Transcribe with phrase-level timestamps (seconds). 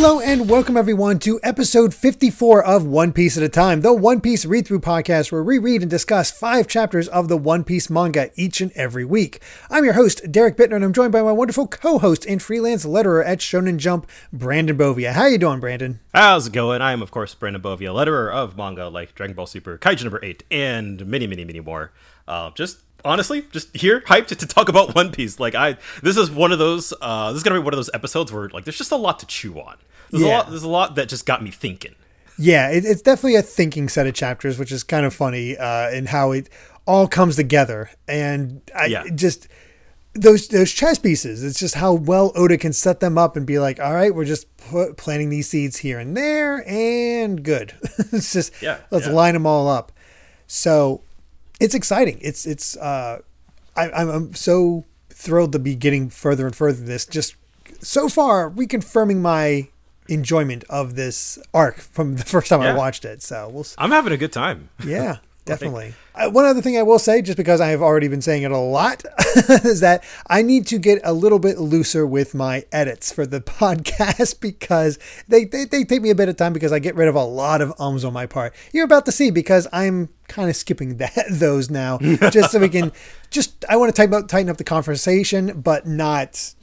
[0.00, 4.20] Hello and welcome everyone to episode 54 of One Piece at a Time, the One
[4.20, 7.90] Piece read through podcast where we read and discuss five chapters of the One Piece
[7.90, 9.42] manga each and every week.
[9.68, 13.26] I'm your host, Derrick Bitner, and I'm joined by my wonderful co-host and freelance letterer
[13.26, 15.14] at Shonen Jump, Brandon Bovia.
[15.14, 15.98] How you doing, Brandon?
[16.14, 16.80] How's it going?
[16.80, 20.20] I am, of course, Brandon Bovia, letterer of manga like Dragon Ball Super, Kaiju number
[20.22, 21.90] 8, and many, many, many more.
[22.28, 26.30] Uh, just honestly just here hyped to talk about one piece like i this is
[26.30, 28.78] one of those uh this is gonna be one of those episodes where like there's
[28.78, 29.76] just a lot to chew on
[30.10, 30.28] there's Yeah.
[30.28, 31.94] a lot there's a lot that just got me thinking
[32.38, 35.90] Yeah, it, it's definitely a thinking set of chapters, which is kind of funny uh,
[35.90, 36.48] in how it
[36.86, 37.90] all comes together.
[38.06, 39.04] And I Yeah.
[39.14, 39.48] just
[40.14, 41.42] those those chess pieces.
[41.44, 44.24] It's just how well Oda can set them up and be like, all right, we're
[44.24, 47.74] just put, planting these seeds here and there, and good.
[48.12, 49.12] it's just Yeah, let's yeah.
[49.12, 49.90] line them all up.
[50.46, 51.02] So
[51.60, 52.18] it's exciting.
[52.20, 53.20] It's it's uh,
[53.76, 57.06] I, I'm I'm so thrilled to be getting further and further this.
[57.06, 57.34] Just
[57.80, 59.68] so far, reconfirming my
[60.08, 63.22] enjoyment of this arc from the first time I watched it.
[63.22, 63.66] So we'll.
[63.76, 65.94] I'm having a good time Yeah, definitely.
[66.14, 68.50] Uh, one other thing I will say, just because I have already been saying it
[68.50, 69.04] a lot,
[69.64, 73.40] is that I need to get a little bit looser with my edits for the
[73.40, 77.08] podcast because they, they, they take me a bit of time because I get rid
[77.08, 78.54] of a lot of ums on my part.
[78.72, 82.68] You're about to see because I'm kind of skipping that those now, just so we
[82.68, 82.92] can
[83.30, 86.54] just I want to tighten up, tighten up the conversation, but not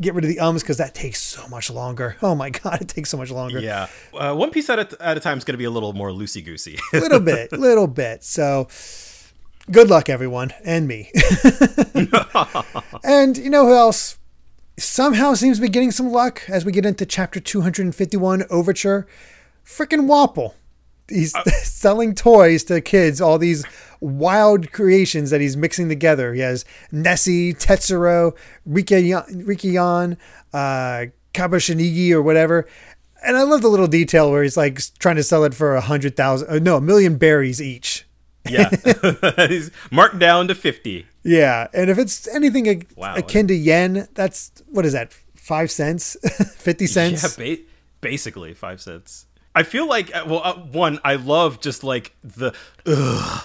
[0.00, 2.16] get rid of the ums because that takes so much longer.
[2.22, 3.60] Oh my god, it takes so much longer.
[3.60, 6.10] yeah uh, one piece at a, at a time is gonna be a little more
[6.10, 8.24] loosey goosey little bit, little bit.
[8.24, 8.68] So
[9.70, 11.10] good luck, everyone, and me.
[13.04, 14.18] and you know who else
[14.78, 19.06] somehow seems to be getting some luck as we get into chapter 251 Overture?
[19.64, 20.54] Freaking Wapol.
[21.08, 23.64] He's selling toys to kids, all these
[24.00, 26.34] wild creations that he's mixing together.
[26.34, 28.36] He has Nessie, Tetsuro,
[28.68, 30.16] Rikiyan, Rikiyan
[30.52, 32.66] uh, Kabashinigi, or whatever.
[33.26, 35.80] And I love the little detail where he's like trying to sell it for a
[35.80, 38.06] hundred thousand, uh, no, a million berries each.
[38.48, 38.68] yeah
[39.48, 43.14] he's marked down to 50 Yeah, and if it's anything a- Wow.
[43.16, 45.12] akin to yen, that's what is that?
[45.34, 46.16] Five cents,
[46.56, 47.22] fifty cents.
[47.38, 47.62] Yeah, ba-
[48.02, 49.26] basically five cents.
[49.54, 52.52] I feel like, uh, well, uh, one, I love just like the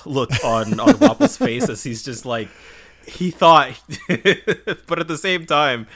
[0.06, 2.50] look on on Wapol's face as he's just like
[3.06, 5.88] he thought, but at the same time,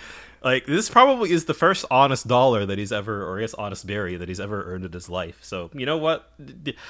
[0.43, 3.87] like this probably is the first honest dollar that he's ever, or I guess honest
[3.87, 5.39] berry that he's ever earned in his life.
[5.41, 6.29] So you know what,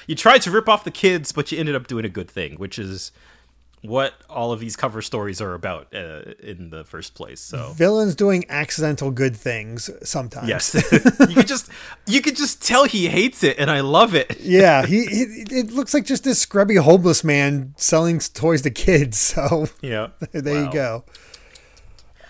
[0.07, 2.55] you tried to rip off the kids, but you ended up doing a good thing,
[2.55, 3.11] which is
[3.83, 7.41] what all of these cover stories are about uh, in the first place.
[7.41, 10.47] So Villains doing accidental good things sometimes.
[10.47, 10.73] Yes,
[11.29, 11.69] you could just
[12.07, 14.37] you could just tell he hates it, and I love it.
[14.41, 15.21] yeah, he, he
[15.51, 19.17] it looks like just this scrubby homeless man selling toys to kids.
[19.17, 21.03] So Yeah, there you go.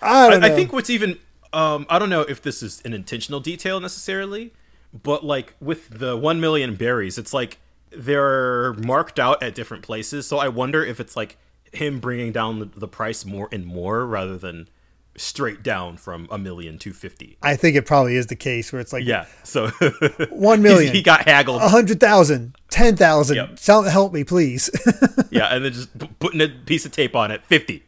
[0.01, 0.53] I don't I, know.
[0.53, 1.19] I think what's even
[1.53, 4.53] um, I don't know if this is an intentional detail necessarily,
[4.91, 7.59] but like with the one million berries, it's like
[7.95, 10.27] they're marked out at different places.
[10.27, 11.37] So I wonder if it's like
[11.71, 14.69] him bringing down the, the price more and more rather than
[15.15, 17.37] straight down from a million to fifty.
[17.41, 19.69] I think it probably is the case where it's like Yeah, so
[20.31, 21.61] million, he got haggled.
[21.61, 23.35] a hundred thousand, ten thousand.
[23.37, 23.59] Yep.
[23.59, 24.69] Sell- Help me, please.
[25.31, 27.83] Yeah, and then just p- putting a piece of tape on it, fifty.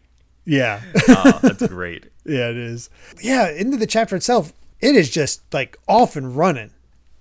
[0.46, 0.82] yeah.
[1.10, 2.06] Oh, that's great.
[2.26, 2.90] Yeah, it is.
[3.22, 6.72] Yeah, into the chapter itself, it is just like off and running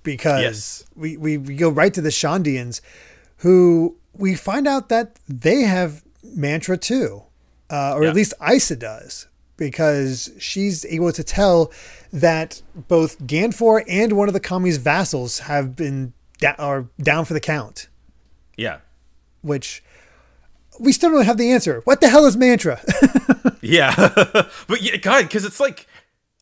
[0.05, 0.85] because Yes.
[0.95, 2.81] we, we, we go right to the Shandians
[3.39, 7.23] who we find out that they have mantra too,
[7.71, 8.11] uh, or Yeah.
[8.11, 9.27] at least Aisa does
[9.57, 11.73] because she's able to tell
[12.13, 17.25] that both Gan Fall and one of the Kami's vassals have been da- are down
[17.25, 17.89] for the count,
[18.57, 18.79] Yeah.
[19.43, 19.83] which
[20.81, 21.81] we still don't have the answer.
[21.85, 22.81] What the hell is mantra?
[23.61, 23.95] Yeah,
[24.67, 25.87] but yeah, God, because it's like,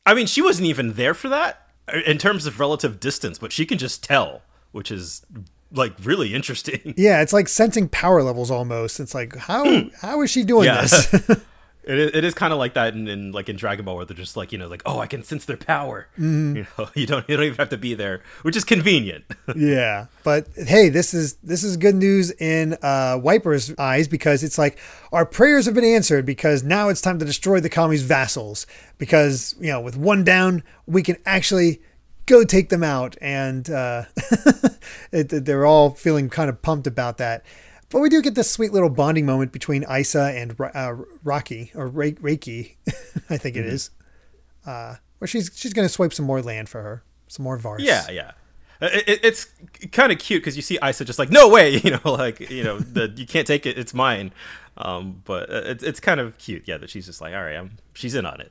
[0.05, 1.62] I mean, she wasn't even there for that
[2.06, 5.25] in terms of relative distance, but she can just tell, which is
[5.72, 6.94] like really interesting.
[6.97, 9.00] Yeah, it's like sensing power levels almost.
[9.00, 9.65] It's like how
[10.00, 10.82] how is she doing Yeah.
[10.82, 11.41] this?
[11.84, 14.05] It is, it is kind of like that in, in like in Dragon Ball, where
[14.05, 16.06] they're just like you know like oh I can sense their power.
[16.19, 16.56] Mm-hmm.
[16.56, 19.25] You know, you don't you don't even have to be there, which is convenient.
[19.56, 24.58] yeah, but hey, this is this is good news in uh, Wiper's eyes because it's
[24.58, 24.79] like
[25.12, 28.67] our prayers have been answered because now it's time to destroy the Kami's vassals
[28.99, 31.81] because you know with one down we can actually
[32.26, 34.05] go take them out and uh,
[35.12, 37.44] it, they're all feeling kind of pumped about that.
[37.93, 41.87] But we do get this sweet little bonding moment between Aisa and uh, Rocky or
[41.89, 42.77] Re- Reiki,
[43.31, 43.91] I think it is.
[44.67, 47.83] uh, where she's she's gonna swipe some more land for her, some more Vars.
[47.83, 48.33] yeah, yeah.
[48.81, 49.47] It, it, it's
[49.93, 52.65] kind of cute because you see Aisa just like no way, you know, like you
[52.65, 54.33] know the you can't take it, it's mine.
[54.77, 57.56] Um, but uh, it's it's kind of cute, yeah, that she's just like all right,
[57.56, 58.50] I'm she's in on it.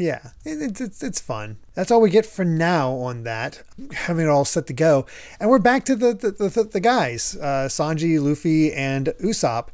[0.00, 1.58] Yeah, it's, it's it's fun.
[1.74, 3.62] That's all we get for now on that.
[3.92, 5.04] Having it all set to go,
[5.38, 9.68] and we're back to the the, the, the guys, uh, Sanji, Luffy, and Usopp.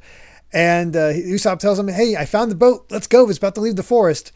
[0.53, 2.87] And uh, Usopp tells him, "Hey, I found the boat.
[2.91, 3.29] Let's go.
[3.29, 4.33] It's about to leave the forest."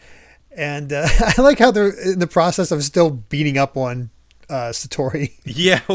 [0.57, 4.11] And uh, I like how they're in the process of still beating up on
[4.51, 5.33] uh, Satori.
[5.45, 5.81] Yeah.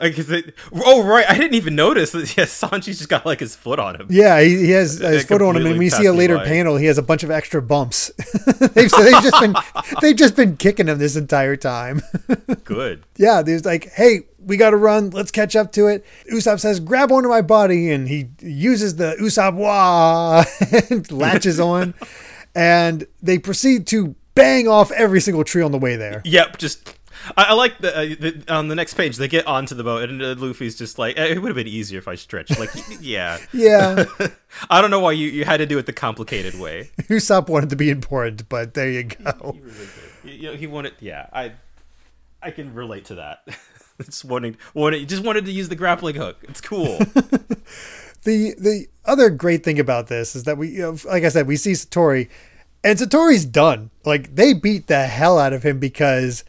[0.00, 2.20] it, oh right, I didn't even notice that.
[2.36, 4.06] Yeah, Sanji's just got like his foot on him.
[4.08, 6.76] Yeah, he, he has his foot on him, and we see a later panel.
[6.76, 8.10] He has a bunch of extra bumps.
[8.74, 9.54] they've, so they've just been
[10.00, 12.02] they've just been kicking him this entire time.
[12.64, 13.04] Good.
[13.16, 15.10] Yeah, there's like, hey, we got to run.
[15.10, 16.04] Let's catch up to it.
[16.32, 20.44] Usopp says, grab onto my body, and he uses the Usopp Wa
[20.90, 21.94] and latches on,
[22.54, 26.22] and they proceed to bang off every single tree on the way there.
[26.24, 26.94] Yep, just
[27.36, 30.08] I, I like the, uh, the, on the next page they get onto the boat
[30.08, 32.58] and uh, Luffy's just like eh, it would have been easier if I stretched.
[32.58, 32.70] Like
[33.00, 34.04] yeah, yeah.
[34.70, 36.90] I don't know why you, you had to do it the complicated way.
[37.02, 39.52] Usopp wanted to be important, but there you go.
[39.52, 39.86] He, really
[40.24, 40.40] did.
[40.40, 40.94] You know, he wanted.
[41.00, 41.52] Yeah, I
[42.42, 43.46] I can relate to that.
[44.04, 46.38] just wanting wanted just wanted to use the grappling hook.
[46.42, 46.98] It's cool.
[48.24, 51.46] the the other great thing about this is that we, you know, like I said,
[51.46, 52.28] we see Satori,
[52.84, 53.90] and Satori's done.
[54.04, 56.44] Like they beat the hell out of him because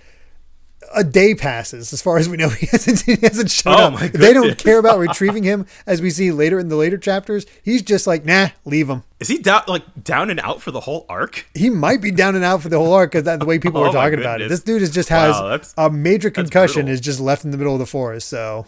[0.96, 2.50] a day passes as far as we know.
[2.62, 4.12] He hasn't he hasn't shown oh up.
[4.12, 7.82] they don't care about retrieving him as we see later in the later chapters he's
[7.82, 9.04] just like nah leave him.
[9.20, 11.48] Is he down like down and out for the whole arc?
[11.56, 13.82] He might be down and out for the whole arc because that's the way people
[13.82, 14.50] oh are talking about it.
[14.50, 17.74] this dude is just has wow, a major concussion is just left in the middle
[17.74, 18.68] of the forest so.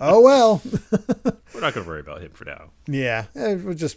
[0.00, 0.62] Oh well.
[1.54, 2.70] We're not gonna worry about him for now.
[2.86, 3.96] Yeah eh, we'll just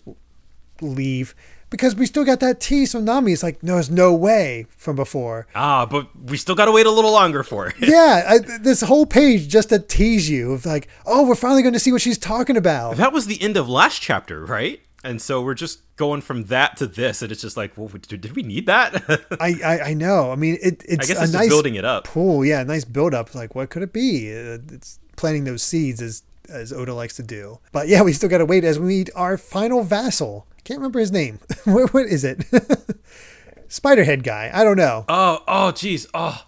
[0.82, 1.36] leave
[1.74, 3.32] because we still got that tease from Nami.
[3.34, 5.48] It's like, there's no way from before.
[5.56, 7.74] Ah, but we still got to wait a little longer for it.
[7.80, 11.74] yeah, I, this whole page just to tease you of like, oh, we're finally going
[11.74, 12.98] to see what she's talking about.
[12.98, 14.82] That was the end of last chapter, right?
[15.04, 18.36] And so we're just going from that to this, and it's just like, well, did
[18.36, 19.04] we need that?
[19.40, 20.32] I, I, I know.
[20.32, 22.04] I mean, it, it's I guess it's nice building it up.
[22.04, 23.34] Pool, yeah, nice build up.
[23.34, 24.32] Like, what could it be?
[24.32, 27.60] Uh, it's planting those seeds as as Oda likes to do.
[27.72, 31.00] But yeah, we still got to wait as we meet our final vassal, can't remember
[31.00, 31.40] his name.
[31.66, 32.40] what, what is it?
[33.68, 34.52] Spiderhead guy.
[34.54, 35.06] I don't know.
[35.10, 36.08] Oh, oh, geez.
[36.14, 36.46] Oh,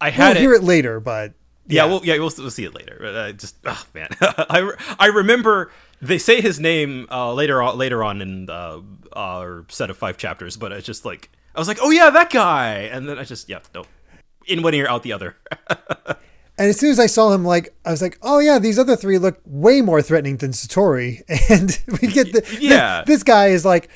[0.00, 1.34] I had we'll hear it later, but
[1.66, 3.04] yeah, yeah, we'll, yeah, we'll, we'll see it later.
[3.04, 5.70] Uh, just, oh man, I, I remember
[6.00, 8.80] they say his name uh, later on later on in uh,
[9.12, 12.30] our set of five chapters, but it's just like I was like, oh yeah, that
[12.30, 13.84] guy, and then I just yeah, no,
[14.46, 15.36] in one ear out the other.
[16.60, 18.94] And as soon as I saw him, like I was like, "Oh yeah, these other
[18.94, 23.02] three look way more threatening than Satori." And we get the yeah.
[23.06, 23.88] this guy is like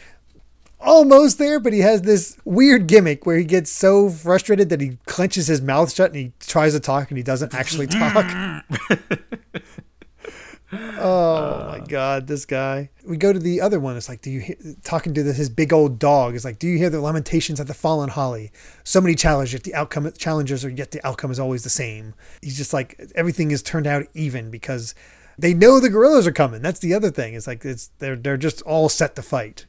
[0.80, 4.96] almost there, but he has this weird gimmick where he gets so frustrated that he
[5.04, 8.24] clenches his mouth shut and he tries to talk and he doesn't actually talk.
[10.98, 12.90] oh uh, my god, this guy.
[13.06, 13.96] We go to the other one.
[13.96, 16.34] It's like, do you hear, talking to the, his big old dog?
[16.34, 18.52] It's like, do you hear the lamentations at the fallen holly?
[18.82, 22.14] So many challenges, yet the outcome challenges are yet the outcome is always the same.
[22.42, 24.94] He's just like everything is turned out even because
[25.38, 26.62] they know the guerrillas are coming.
[26.62, 27.34] That's the other thing.
[27.34, 29.66] It's like it's they're they're just all set to fight.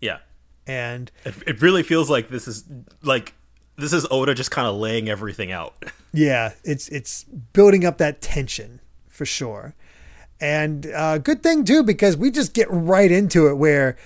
[0.00, 0.18] Yeah,
[0.66, 2.64] and it, it really feels like this is
[3.02, 3.34] like
[3.76, 5.74] this is Oda just kind of laying everything out.
[6.12, 9.74] Yeah, it's it's building up that tension for sure.
[10.40, 13.96] And uh, good thing too, because we just get right into it where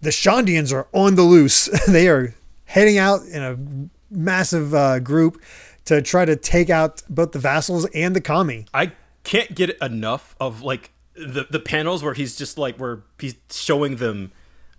[0.00, 1.68] the Shandians are on the loose.
[1.88, 5.42] they are heading out in a massive uh, group
[5.86, 8.66] to try to take out both the vassals and the kami.
[8.72, 8.92] I
[9.24, 13.96] can't get enough of like the the panels where he's just like where he's showing
[13.96, 14.32] them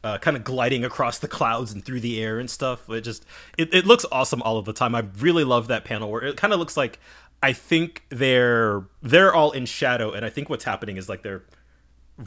[0.03, 2.89] uh, kind of gliding across the clouds and through the air and stuff.
[2.89, 3.25] It just
[3.57, 4.95] it, it looks awesome all of the time.
[4.95, 6.99] I really love that panel where it kind of looks like
[7.43, 11.43] I think they're they're all in shadow, and I think what's happening is like they're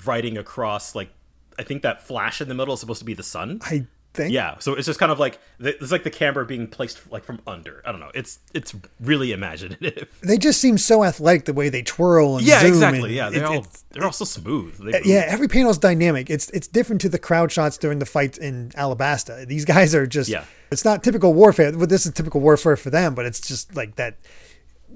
[0.04, 1.10] riding across like
[1.58, 3.60] I think that flash in the middle is supposed to be the sun.
[3.62, 4.32] I think.
[4.32, 7.40] Yeah, so it's just kind of like it's like the camera being placed like from
[7.46, 7.82] under.
[7.84, 8.10] I don't know.
[8.14, 10.08] It's it's really imaginative.
[10.24, 13.14] They just seem so athletic the way they twirl and yeah, zoom exactly.
[13.14, 14.80] yeah, they're all they're all so smooth.
[15.04, 16.30] Yeah, every panel is dynamic.
[16.30, 19.46] It's it's different to the crowd shots during the fight in Alabasta.
[19.46, 20.44] These guys are just yeah.
[20.70, 21.76] It's not typical warfare.
[21.76, 24.16] Well, this is typical warfare for them, but it's just like that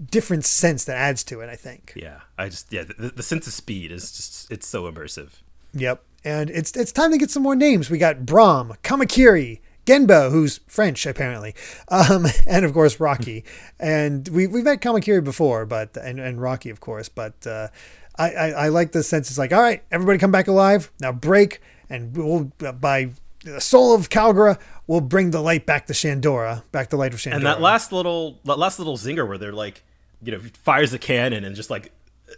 [0.07, 1.49] different sense that adds to it.
[1.49, 1.93] I think.
[1.97, 5.31] Yeah, I just yeah the, the sense of speed is just it's so immersive.
[5.75, 7.91] Yep, and it's it's time to get some more names.
[7.91, 11.55] We got Brom, Kamakiri, Genbo, who's French apparently,
[11.89, 13.45] um, and of course Rocky.
[13.81, 17.69] and we we've met Kamakiri before, but and, and Rocky of course, but uh,
[18.17, 19.29] I, I I like the sense.
[19.31, 21.13] It's like, all right, everybody come back alive now.
[21.13, 22.45] Break, and we'll
[22.81, 23.11] by
[23.45, 27.21] the soul of Calgara, we'll bring the light back to Shandora, back the light of
[27.21, 27.37] Shandora.
[27.37, 29.85] And that last little that last little zinger where they're like,
[30.23, 31.93] you know, fires a cannon and just like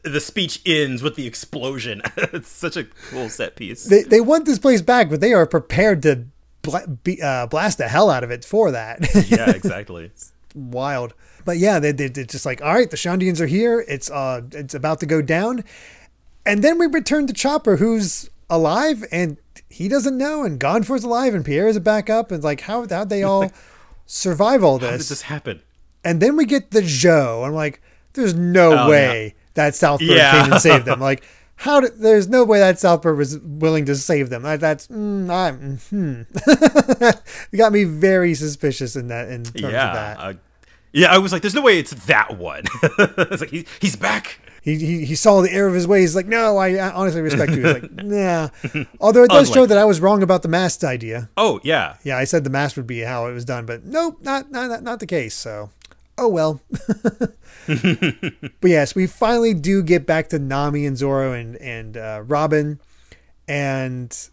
[0.04, 2.02] the speech ends with the explosion.
[2.16, 3.84] it's such a cool set piece.
[3.84, 6.26] they they want this place back, but they are prepared to
[6.62, 9.00] bla- be, uh, blast the hell out of it for that.
[9.28, 10.10] yeah, exactly.
[10.54, 11.14] Wild.
[11.44, 13.84] But yeah, they, they, they're just like, all right, the Shandians are here.
[13.88, 15.64] It's uh, it's about to go down.
[16.46, 19.37] And then we return to Chopper, who's alive and
[19.68, 22.32] he doesn't know, and Gan Fall's alive, and Pierre is back up.
[22.32, 23.50] And like, how how'd they all
[24.06, 24.87] survive all this?
[24.87, 25.08] How did this?
[25.08, 25.62] this happen?
[26.04, 27.42] And then we get the Joe.
[27.45, 27.80] I'm like,
[28.14, 30.42] there's no Oh, way that Southbird Yeah.
[30.42, 31.00] came and saved them.
[31.11, 31.25] Like,
[31.57, 34.42] how did, there's no way that Southbird was willing to save them.
[34.42, 36.23] Like, that's, mm, I'm, hmm.
[37.52, 39.88] it got me very suspicious in that, in terms yeah.
[39.88, 40.19] of that.
[40.19, 40.33] uh,
[40.92, 42.64] yeah, I was like, there's no way it's that one.
[42.83, 44.40] it's like, he, he's back.
[44.62, 46.11] He, he, he saw the error of his ways.
[46.11, 47.62] He's like, no, I, I honestly respect you.
[47.62, 48.49] He's like, nah.
[49.00, 51.30] Although it does show that I was wrong about the mask idea.
[51.37, 51.97] Oh, yeah.
[52.04, 54.69] Yeah, I said the mask would be how it was done, but nope, not not
[54.69, 55.35] not, not the case.
[55.35, 55.71] So,
[56.20, 56.60] oh well.
[57.66, 62.78] but yes, we finally do get back to Nami and Zoro and and uh, Robin,
[63.48, 64.28] and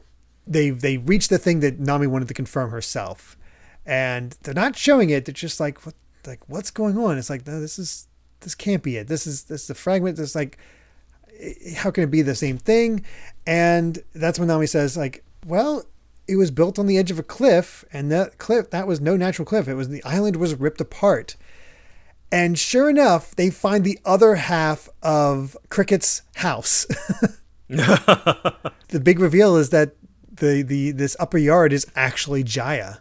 [0.45, 3.37] they they reach the thing that Nami wanted to confirm herself,
[3.85, 5.25] and they're not showing it.
[5.25, 7.17] They're just like, what like what's going on?
[7.17, 8.07] It's like no, this is
[8.41, 9.07] this can't be it.
[9.07, 10.17] This is this is a fragment.
[10.17, 10.57] This like
[11.75, 13.03] how can it be the same thing?
[13.45, 15.85] And that's when Nami says, like, well,
[16.27, 19.15] it was built on the edge of a cliff, and that cliff that was no
[19.15, 19.67] natural cliff.
[19.67, 21.37] It was the island was ripped apart.
[22.31, 26.85] And sure enough, they find the other half of Cricket's house.
[27.69, 29.95] the big reveal is that
[30.31, 32.97] the, the this upper yard is actually Jaya.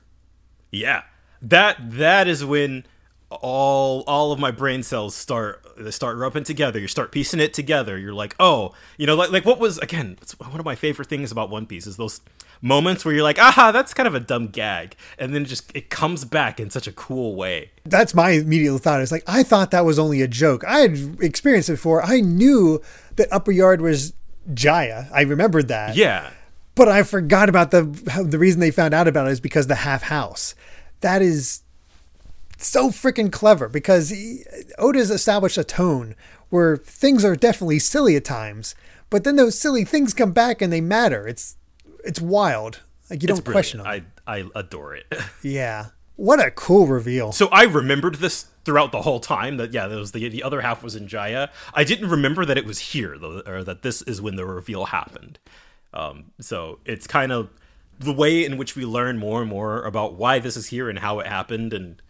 [0.71, 1.02] Yeah,
[1.40, 2.85] that that is when
[3.30, 6.78] all all of my brain cells start they start rubbing together.
[6.78, 7.99] You start piecing it together.
[7.99, 10.18] You're like, oh, you know, like like what was again?
[10.38, 12.21] One of my favorite things about One Piece is those
[12.62, 15.70] moments where you're like, aha, that's kind of a dumb gag, and then it just
[15.75, 17.70] it comes back in such a cool way.
[17.84, 19.00] That's my immediate thought.
[19.00, 20.64] It's like I thought that was only a joke.
[20.64, 22.02] I had experienced it before.
[22.04, 22.80] I knew
[23.16, 24.12] that upper yard was
[24.54, 25.06] Jaya.
[25.12, 25.96] I remembered that.
[25.96, 26.30] Yeah,
[26.75, 27.82] But I forgot about the
[28.25, 30.54] the reason they found out about it is because the half house.
[31.00, 31.62] That is
[32.58, 34.44] so freaking clever because he,
[34.78, 36.14] Oda's established a tone
[36.48, 38.75] where things are definitely silly at times,
[39.10, 41.26] but then those silly things come back and they matter.
[41.26, 41.56] It's
[42.06, 42.80] it's wild.
[43.10, 43.86] Like you it's don't question them.
[43.86, 45.12] I I adore it.
[45.42, 45.86] yeah.
[46.16, 47.32] What a cool reveal.
[47.32, 50.62] So I remembered this throughout the whole time that yeah, there was the the other
[50.62, 51.50] half was in Jaya.
[51.75, 54.86] I didn't remember that it was here though, or that this is when the reveal
[54.86, 55.38] happened.
[55.92, 57.50] Um, so it's kind of
[57.98, 60.98] the way in which we learn more and more about why this is here and
[60.98, 62.02] how it happened, and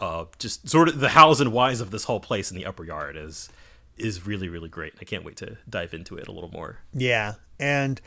[0.00, 2.84] uh, just sort of the hows and whys of this whole place in the upper
[2.84, 3.48] yard is
[3.96, 4.94] is really really great.
[5.00, 6.78] I can't wait to dive into it a little more.
[6.94, 8.00] Yeah, and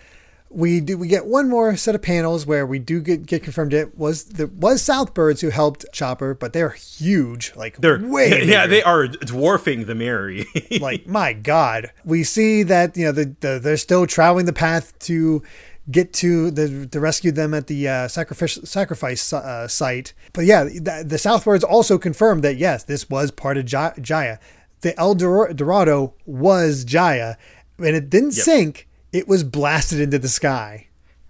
[0.54, 3.74] we do we get one more set of panels where we do get, get confirmed
[3.74, 8.66] it was the was Southbirds who helped Chopper, but they're huge, like They're way yeah,
[8.66, 8.68] bigger.
[8.68, 10.46] they are dwarfing the Merry.
[10.82, 14.98] like my god we see that you know the, the they're still traveling the path
[15.00, 15.42] to
[15.90, 20.64] get to the to rescue them at the uh, sacrifice sacrifice uh, site but yeah
[20.64, 24.38] the, the Southbirds also confirmed that yes this was part of J- jaya
[24.82, 27.36] the el dorado was jaya
[27.78, 30.88] and it didn't sink it was blasted into the sky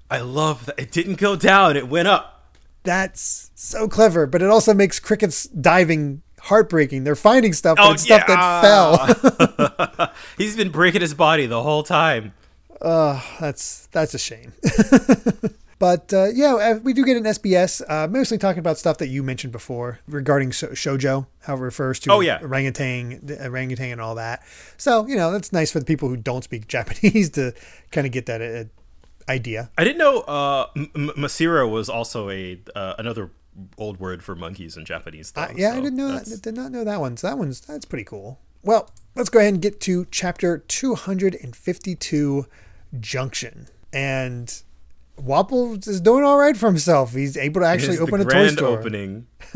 [0.09, 2.53] I love that it didn't go down; it went up.
[2.83, 8.03] that's so clever but it also makes cricket's diving heartbreaking they're finding stuff Oh, it's
[8.03, 12.33] stuff that fell He's been breaking his body the whole time.
[12.81, 14.53] that's that's a shame.
[15.81, 19.07] but uh, yeah, uh, we do get an SBS, uh, mostly talking about stuff that
[19.09, 22.39] you mentioned before regarding sho- shojo, how it refers to Oh, yeah.
[22.41, 24.43] orangutan, orangutan, and all that.
[24.77, 27.53] So you know, that's nice for the people who don't speak Japanese to
[27.91, 28.65] kind of get that uh,
[29.31, 29.71] idea.
[29.77, 33.31] I didn't know uh, M- Masira was also a uh, another
[33.77, 35.31] old word for monkeys in Japanese.
[35.31, 36.41] Though, yeah, I didn't know that's- that.
[36.43, 37.17] Did not know that one.
[37.17, 38.39] So that one's that's pretty cool.
[38.63, 42.45] Well, let's go ahead and get to chapter 252,
[42.99, 44.61] Junction, and
[45.25, 47.13] Wapol is doing all right for himself.
[47.13, 48.79] He's able to actually is the open a toy grand store.
[48.79, 49.27] opening.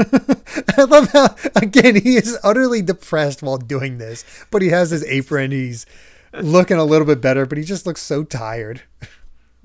[0.77, 5.03] I love how again he is utterly depressed while doing this, but he has his
[5.05, 5.51] apron.
[5.51, 5.85] He's
[6.33, 8.81] looking a little bit better, but he just looks so tired.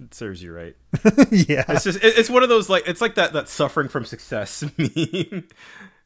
[0.02, 0.76] It serves you right.
[1.30, 4.04] yeah, It's just it- it's one of those like it's like that that suffering from
[4.04, 5.48] success meme.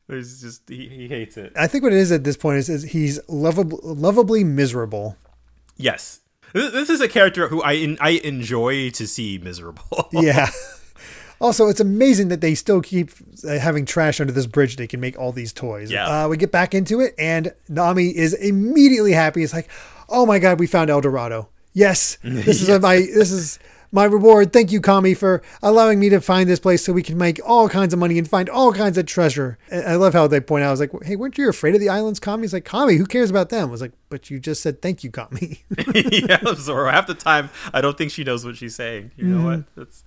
[0.08, 1.52] There's just he, he hates it.
[1.56, 5.16] I think what it is at this point is, is he's lovable, lovably miserable.
[5.76, 6.20] Yes,
[6.54, 10.08] this, is a character who I I enjoy to see miserable.
[10.12, 10.48] Yeah.
[11.40, 13.10] Also, it's amazing that they still keep
[13.46, 14.76] uh, having trash under this bridge.
[14.76, 15.90] They can make all these toys.
[15.90, 16.24] Yeah.
[16.24, 19.42] Uh, we get back into it, and Nami is immediately happy.
[19.42, 19.68] It's like,
[20.08, 21.48] oh my god, we found El Dorado.
[21.72, 23.58] Yes, this is my this is
[23.94, 24.52] my reward.
[24.52, 27.68] Thank you, Kami, for allowing me to find this place so we can make all
[27.68, 29.56] kinds of money and find all kinds of treasure.
[29.70, 30.68] And I love how they point out.
[30.68, 32.42] I was like, hey, weren't you afraid of the islands, Kami?
[32.42, 33.68] He's like, Kami, who cares about them?
[33.68, 35.62] I was like, but you just said thank you, Kami.
[35.94, 36.90] yeah, Zoro.
[36.90, 39.12] Half the time, I don't think she knows what she's saying.
[39.16, 39.64] You know what?
[39.76, 40.04] That's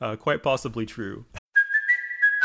[0.00, 1.26] uh, quite possibly true.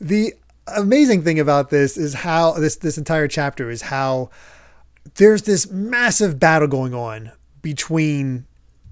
[0.00, 0.34] the
[0.76, 4.30] amazing thing about this is how this this entire chapter is how
[5.16, 7.30] there's this massive battle going on
[7.62, 8.46] between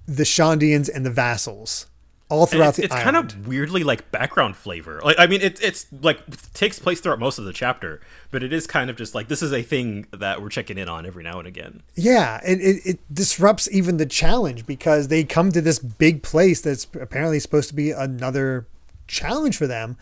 [0.06, 1.87] the Shandians and the vassals
[2.30, 3.30] all And throughout it's, the it's island.
[3.30, 5.00] kind of weirdly like background flavor.
[5.04, 6.18] Like I mean, it, it's like
[6.52, 9.42] takes place throughout most of the chapter, but it is kind of just like this
[9.42, 11.82] is a thing that we're checking in on every now and again.
[11.94, 16.61] Yeah, it, it, it disrupts even the challenge because they come to this big place
[16.61, 18.66] that's apparently supposed to be another
[19.06, 19.96] challenge for them.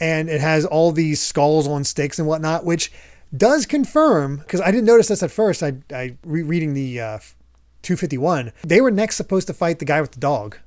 [0.00, 2.92] And it has all these skulls on sticks and whatnot, which
[3.36, 5.62] does confirm, because I didn't notice this at first.
[5.62, 7.18] I, I rereading the uh,
[7.82, 10.58] 251, they were next supposed to fight the guy with the dog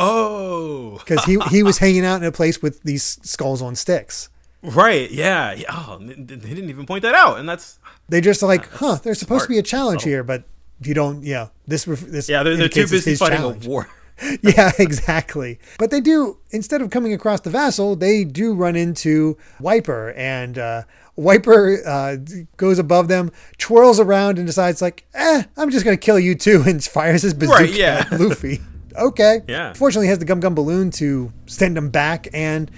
[0.00, 4.28] Oh, because he, he was hanging out in a place with these skulls on sticks.
[4.62, 5.66] right, yeah, yeah.
[5.70, 9.44] Oh, they didn't even point that out, and that's They just like, huh, there's supposed
[9.44, 10.10] to be a challenge Subtle.
[10.10, 10.44] here, but
[10.82, 12.44] you don't, yeah, this, this yeah.
[12.44, 13.66] They're, they're too busy fighting challenge.
[13.66, 13.88] a war.
[14.42, 15.58] yeah, exactly.
[15.78, 20.58] But they do, instead of coming across the vassal, they do run into Wiper, and
[20.58, 20.82] uh,
[21.16, 22.16] Wiper uh,
[22.56, 26.34] goes above them, twirls around, and decides, like, eh, I'm just going to kill you
[26.34, 28.06] too, and fires his bazooka Right, yeah.
[28.10, 28.60] at Luffy.
[28.96, 29.42] okay.
[29.48, 29.72] Yeah.
[29.74, 32.70] Fortunately, he has the Gum Gum Balloon to send him back, and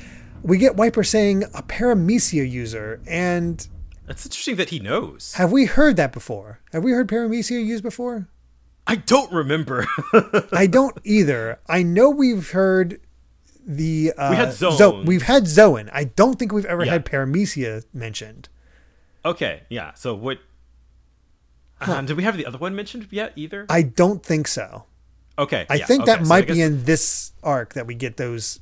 [0.42, 3.66] we get Wiper saying a Paramecia user, and
[4.07, 5.35] That's interesting that he knows.
[5.35, 6.61] have we heard that before?
[6.72, 8.29] Have we heard Paramecia used before?
[8.90, 9.87] I don't remember.
[10.53, 11.61] I don't either.
[11.68, 13.00] I know we've heard
[13.66, 15.05] the uh, We had Zo- Zoan.
[15.05, 15.90] we've had Zoan.
[15.92, 16.92] I don't think we've ever Yeah.
[16.92, 18.48] had Paramecia mentioned.
[19.24, 19.94] okay, yeah.
[19.94, 20.38] So what?
[21.81, 23.33] Um, did we have the other one mentioned yet?
[23.37, 23.66] Either?
[23.70, 24.85] I don't think so.
[25.38, 27.94] okay, I yeah, think okay, that so might guess- be in this arc that we
[27.94, 28.61] get those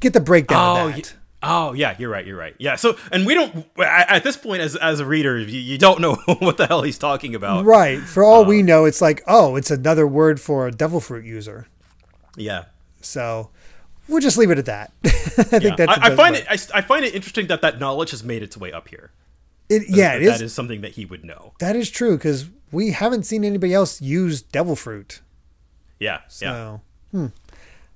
[0.00, 1.14] get the breakdown Oh, of that.
[1.42, 2.26] Oh yeah, you're right.
[2.26, 2.54] You're right.
[2.58, 2.76] Yeah.
[2.76, 6.14] So, and we don't at this point as as a reader, you, you don't know
[6.38, 7.64] what the hell he's talking about.
[7.64, 8.00] Right.
[8.00, 11.24] For all Uh, we know, it's like, oh, it's another word for a devil fruit
[11.24, 11.66] user.
[12.36, 12.64] Yeah.
[13.00, 13.50] So
[14.08, 14.92] we'll just leave it at that.
[15.04, 15.76] I think Yeah.
[15.76, 15.98] that's.
[15.98, 16.46] I, I find it.
[16.74, 19.10] I find it interesting that that knowledge has made its way up here.
[19.68, 20.38] It, yeah, That it is.
[20.38, 21.54] That is something that he would know.
[21.60, 25.20] That is true because we haven't seen anybody else use devil fruit.
[25.98, 26.14] Yeah.
[26.18, 26.20] Yeah.
[26.28, 27.26] So, hmm,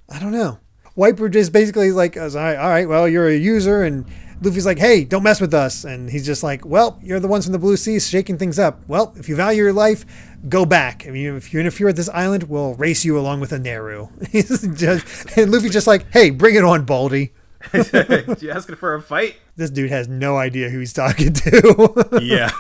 [0.08, 0.58] I don't know.
[0.96, 4.06] Wiper just basically is like, all right, all right, well, you're a user, and
[4.42, 7.44] Luffy's like, hey, don't mess with us, and he's just like, well, you're the ones
[7.44, 8.80] from the Blue Sea shaking things up.
[8.88, 10.04] Well, if you value your life,
[10.48, 11.06] go back.
[11.06, 13.58] I mean, if you interfere with this island, we'll race you along with a
[14.32, 17.32] just, and Luffy's just like, hey, bring it on, Baldy.
[17.72, 19.36] you asking for a fight?
[19.56, 22.08] This dude has no idea who he's talking to.
[22.22, 22.50] yeah.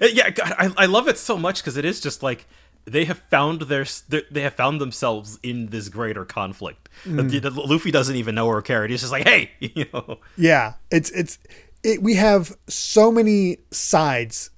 [0.00, 0.30] yeah.
[0.30, 2.46] God, I, I love it so much because it is just like
[2.86, 3.86] they have found their
[4.30, 6.88] they have found themselves in this greater conflict.
[7.04, 7.16] Mm.
[7.16, 8.86] That the- that Luffy doesn't even know or care.
[8.86, 10.18] He's just like, hey, you know.
[10.36, 11.38] Yeah, it's it's
[11.82, 14.50] it, we have so many sides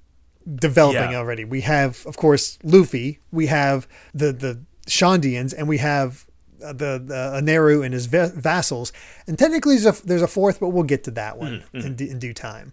[0.55, 1.17] developing Yeah.
[1.17, 1.43] already.
[1.45, 3.19] We have, of course, Luffy.
[3.31, 6.25] We have the the Shandians, and we have
[6.63, 8.93] uh, the the Eneru and his va- vassals.
[9.27, 12.09] And technically, there's a, there's a fourth, but we'll get to that one in, d-
[12.09, 12.71] in due time.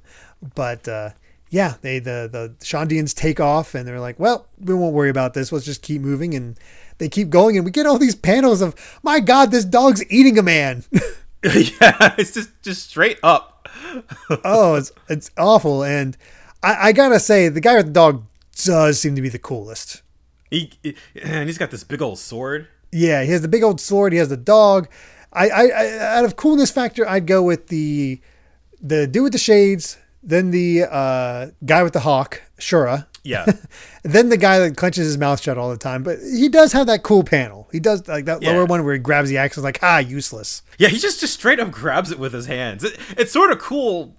[0.55, 1.11] But uh,
[1.50, 5.35] yeah, they the the Shandians take off, and they're like, well, we won't worry about
[5.35, 5.52] this.
[5.52, 6.59] Let's just keep moving, and
[6.98, 10.38] they keep going, and we get all these panels of, my God, this dog's eating
[10.38, 10.85] a man.
[11.54, 13.68] yeah, it's just just straight up.
[14.44, 15.85] oh, it's it's awful.
[15.85, 16.16] And
[16.62, 18.24] I, I gotta say, the guy with the dog
[18.64, 20.00] does seem to be the coolest.
[20.50, 20.72] He,
[21.20, 22.68] and he's got this big old sword.
[22.92, 24.14] Yeah, he has the big old sword.
[24.14, 24.88] He has the dog.
[25.35, 28.22] I, I, I out of coolness factor, I'd go with the
[28.80, 33.45] the dude with the shades, then the uh, guy with the hawk, Shura, Yeah.
[34.03, 36.03] then the guy that clenches his mouth shut all the time.
[36.03, 37.69] But he does have that cool panel.
[37.73, 38.53] He does like that Yeah.
[38.53, 40.63] lower one where he grabs the axe and is like, ah, useless.
[40.79, 42.85] Yeah, he just just straight up grabs it with his hands.
[42.85, 44.17] It, it's sort of cool.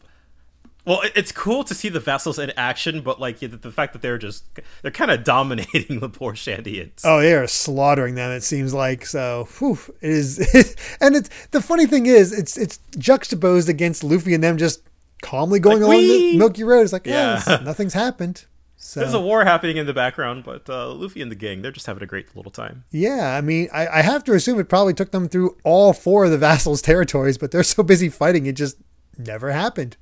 [0.85, 3.93] Well, it- it's cool to see the vassals in action, but like the, the fact
[3.93, 4.43] that they're just
[4.83, 7.01] they're kind of dominating the poor Shandians.
[7.03, 8.31] Oh, they are slaughtering them.
[8.31, 9.47] It seems like so.
[9.57, 14.43] Whew, it is, and it's the funny thing is, it's it's juxtaposed against Luffy and
[14.43, 14.81] them just
[15.21, 16.81] calmly going Like, along the Milky Road.
[16.81, 17.41] It's like, yeah, Yeah.
[17.41, 18.45] it's- nothing's happened.
[18.77, 21.71] So There's a war happening in the background, but uh, Luffy and the gang they're
[21.71, 22.83] just having a great little time.
[22.91, 26.25] yeah, I mean, I, I have to assume it probably took them through all four
[26.25, 28.77] of the vassals' territories, but they're so busy fighting, it just
[29.17, 29.97] never happened.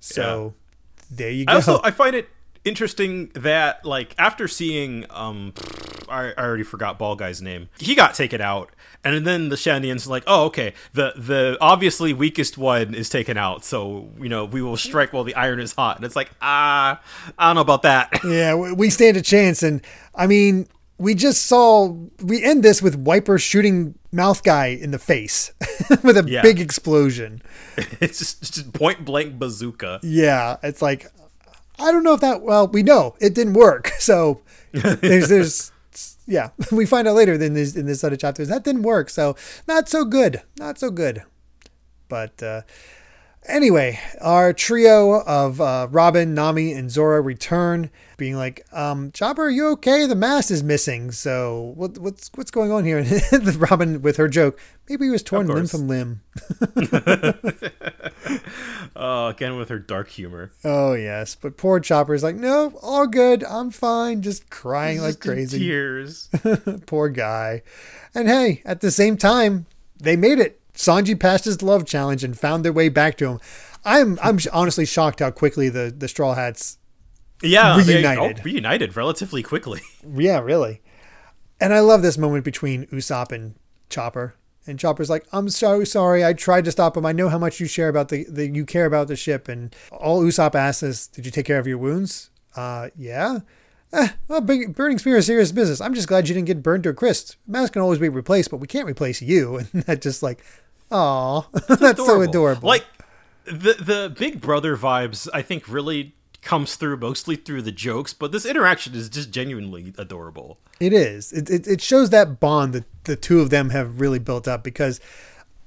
[0.00, 0.52] So
[1.10, 1.52] there you go.
[1.52, 2.28] I also I find it
[2.66, 5.54] interesting that like after seeing um
[6.10, 8.70] I, I already forgot ball guy's name he got taken out
[9.04, 13.36] and then the Shandians are like oh okay the the obviously weakest one is taken
[13.36, 16.30] out so you know we will strike while the iron is hot and it's like
[16.42, 17.00] ah
[17.38, 19.62] I don't know about that Yeah, we we stand a chance.
[19.62, 19.80] And
[20.14, 20.66] I mean,
[20.98, 25.52] we just saw, we end this with Wiper shooting Mouth Guy in the face
[26.02, 26.42] with a Yeah.
[26.42, 27.40] big explosion.
[28.00, 31.06] it's just, it's just point blank bazooka Yeah, it's like,
[31.78, 33.88] I don't know if that, well, we know it didn't work.
[33.98, 34.40] So
[34.72, 35.72] there's, there's,
[36.28, 39.10] yeah, we find out later in this, in this other chapters that didn't work.
[39.10, 39.34] So
[39.66, 40.42] not so good.
[40.58, 41.22] Not so good.
[42.08, 42.62] But, uh,
[43.46, 49.50] Anyway, our trio of uh, Robin, Nami, and Zoro return, being like, um, "Chopper, are
[49.50, 50.06] you okay?
[50.06, 51.12] The mast is missing.
[51.12, 52.98] So what, what's what's going on here?"
[53.32, 56.20] And Robin with her joke, "Maybe he was torn limb from limb."
[58.96, 63.06] oh again with her dark humor Oh yes, but poor Chopper is like, "No, all
[63.06, 63.44] good.
[63.44, 65.58] I'm fine." Just crying like Just crazy.
[65.58, 66.28] tears
[66.86, 67.62] poor guy.
[68.14, 69.66] And hey, at the same time,
[69.98, 70.57] they made it.
[70.78, 73.40] Sanji passed his love challenge and found their way back to him.
[73.84, 76.78] I'm I'm honestly shocked how quickly the the Straw Hats
[77.42, 78.38] yeah they- Reunited.
[78.40, 79.80] oh, reunited relatively quickly
[80.16, 80.80] Yeah, really.
[81.60, 83.54] And I love this moment between Usopp and
[83.90, 84.34] Chopper.
[84.68, 86.24] And Chopper's like, "I'm so sorry.
[86.24, 87.04] I tried to stop him.
[87.06, 89.74] I know how much you share about the, the you care about the ship." And
[89.90, 93.40] all Usopp asks is, "Did you take care of your wounds?" Uh, yeah.
[93.94, 95.80] Eh, well, burning spear is serious business.
[95.80, 97.36] I'm just glad you didn't get burned to a crisp.
[97.46, 99.56] Mask can always be replaced, but we can't replace you.
[99.72, 100.44] And that just like,
[100.90, 102.68] aw, that's so adorable.
[102.68, 102.84] Like
[103.44, 108.30] the the Big Brother vibes, I think really comes through mostly through the jokes, but
[108.32, 110.58] this interaction is just genuinely adorable.
[110.80, 111.32] It is.
[111.32, 114.62] It, it, it shows that bond that the two of them have really built up
[114.62, 115.00] because,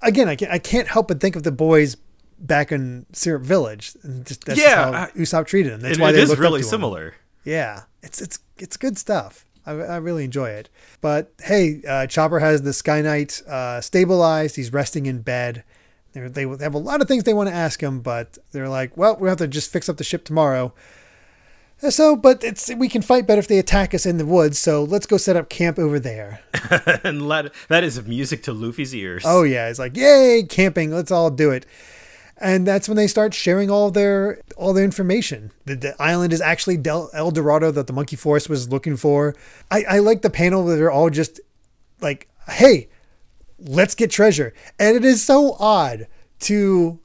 [0.01, 1.97] again, I can't, I can't help but think of the boys
[2.39, 3.91] back in Syrup Village.
[4.03, 5.81] And just, that's Yeah, just how I- Usopp treated them.
[5.81, 6.69] That's It- why it they is really to him.
[6.69, 7.15] similar.
[7.43, 9.45] Yeah, it's it's it's good stuff.
[9.65, 10.69] I, I really enjoy it.
[11.01, 14.55] But hey, uh, Chopper has the Sky Knight uh, stabilized.
[14.55, 15.63] He's resting in bed.
[16.13, 18.97] They're, they have a lot of things they want to ask him, but they're like,
[18.97, 20.73] well, we have to just fix up the ship tomorrow.
[21.89, 24.59] So, but it's we can fight better if they attack us in the woods.
[24.59, 26.41] So let's go set up camp over there.
[27.03, 29.23] and let, that is music to Luffy's ears.
[29.25, 30.91] Oh yeah, it's like yay camping.
[30.91, 31.65] Let's all do it.
[32.41, 35.51] And that's when they start sharing all their all their information.
[35.65, 39.35] The, the island is actually Del, El Dorado that the Monkey Forest was looking for.
[39.69, 41.39] I, I like the panel where they're all just
[42.01, 42.89] like, "Hey,
[43.59, 46.07] let's get treasure," and it is so odd
[46.41, 46.99] to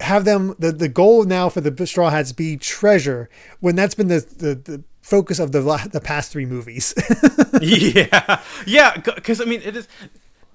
[0.00, 3.28] have them the the goal now for the Straw Hats be treasure
[3.60, 5.60] when that's been the the, the focus of the
[5.92, 6.94] the past three movies.
[7.60, 8.96] yeah, yeah.
[8.96, 9.88] Because I mean, it is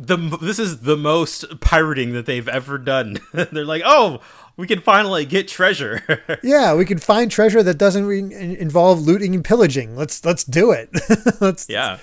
[0.07, 3.17] the this is the most pirating that they've ever done.
[3.33, 4.21] They're like, oh,
[4.57, 6.01] we can finally get treasure.
[6.43, 9.95] Yeah, we can find treasure that doesn't re- involve looting and pillaging.
[9.95, 10.89] Let's let's do it.
[11.41, 11.99] let's yeah.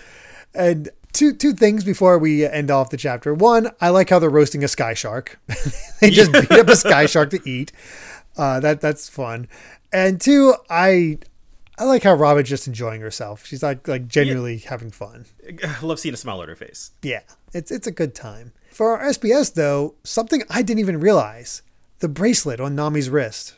[0.55, 3.35] And two two things before we end off the chapter.
[3.35, 5.39] One, I like how they're roasting a sky shark.
[6.01, 7.73] they just beat up a sky shark to eat.
[8.37, 9.49] Uh, that that's fun.
[9.93, 11.19] And two, I
[11.81, 13.47] I like how Robin's just enjoying herself.
[13.47, 15.25] She's like like genuinely having fun.
[15.64, 16.90] I love seeing a smile on her face.
[17.03, 17.23] Yeah,
[17.55, 18.53] it's it's a good time.
[18.71, 21.62] For our SBS though, something I didn't even realize:
[22.01, 23.55] the bracelet on Nami's wrist.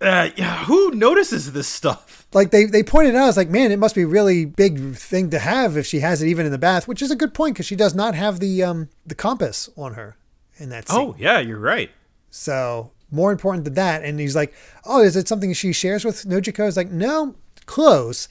[0.00, 2.26] Uh, yeah, who notices this stuff?
[2.32, 5.28] like they they pointed out, it's like, man, it must be a really big thing
[5.30, 7.54] to have if she has it even in the bath, which is a good point
[7.54, 10.16] because she does not have the um the compass on her
[10.56, 10.98] in that scene.
[10.98, 11.90] Oh, yeah, you're right.
[12.30, 14.04] So more important than that.
[14.04, 14.54] And he's like,
[14.84, 16.66] oh, is it something she shares with Nojiko?
[16.66, 17.34] It's like, no,
[17.68, 18.28] close.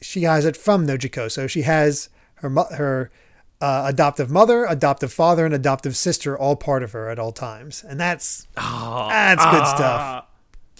[0.00, 3.10] She has it from Nojiko, so she has her her
[3.60, 7.82] uh, adoptive mother, adoptive father, and adoptive sister all part of her at all times,
[7.82, 10.00] and that's that's good stuff.
[10.00, 10.22] Uh,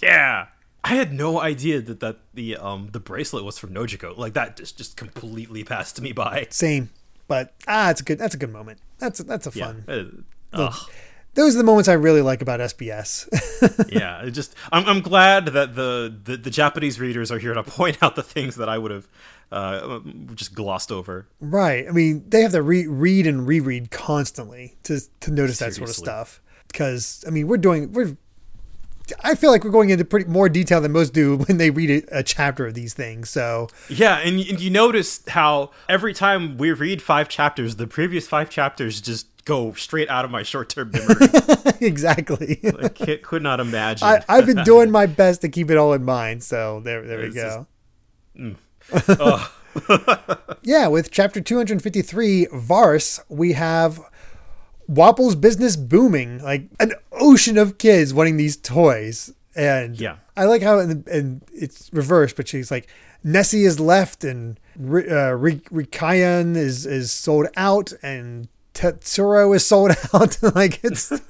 [0.01, 0.47] yeah.
[0.83, 4.15] I had no idea that, that the um the bracelet was from Nojiko.
[4.15, 6.47] Like that just just completely passed me by.
[6.49, 6.91] Same,
[7.27, 8.17] but ah, it's a good.
[8.19, 8.79] That's a good moment.
[8.99, 9.83] That's that's a Yeah, fun.
[10.53, 10.73] uh, look,
[11.37, 13.27] those are the moments I really like about SBS.
[13.93, 17.63] yeah, it just I'm, I'm glad that the, the the Japanese readers are here to
[17.77, 19.07] point out the things that I would have
[19.51, 19.99] uh,
[20.33, 21.27] just glossed over.
[21.39, 21.87] right.
[21.87, 25.89] I mean, they have to re- read and reread constantly to to notice that sort
[25.89, 26.41] of stuff.
[26.69, 28.17] Because I mean, we're doing we're.
[29.23, 32.03] I feel like we're going into pretty more detail than most do when they read
[32.09, 33.29] a, a chapter of these things.
[33.29, 38.27] So Yeah, and, and you notice how every time we read five chapters, the previous
[38.27, 41.27] five chapters just go straight out of my short-term memory.
[41.81, 42.59] exactly.
[42.63, 42.89] I
[43.23, 44.07] could not imagine.
[44.07, 46.43] I, I've been doing my best to keep it all in mind.
[46.43, 47.65] So there, there we go.
[48.35, 49.47] just-
[50.63, 53.99] yeah, with chapter 253, Vars, we have
[54.89, 59.33] Wapol's business booming, like an ocean of kids wanting these toys.
[59.55, 60.17] And Yeah.
[60.35, 62.87] I like how, and, and it's reversed, but she's like,
[63.23, 70.37] Nessie is left and uh, Rikayan is, is sold out and Tetsuro is sold out.
[70.55, 71.07] like it's,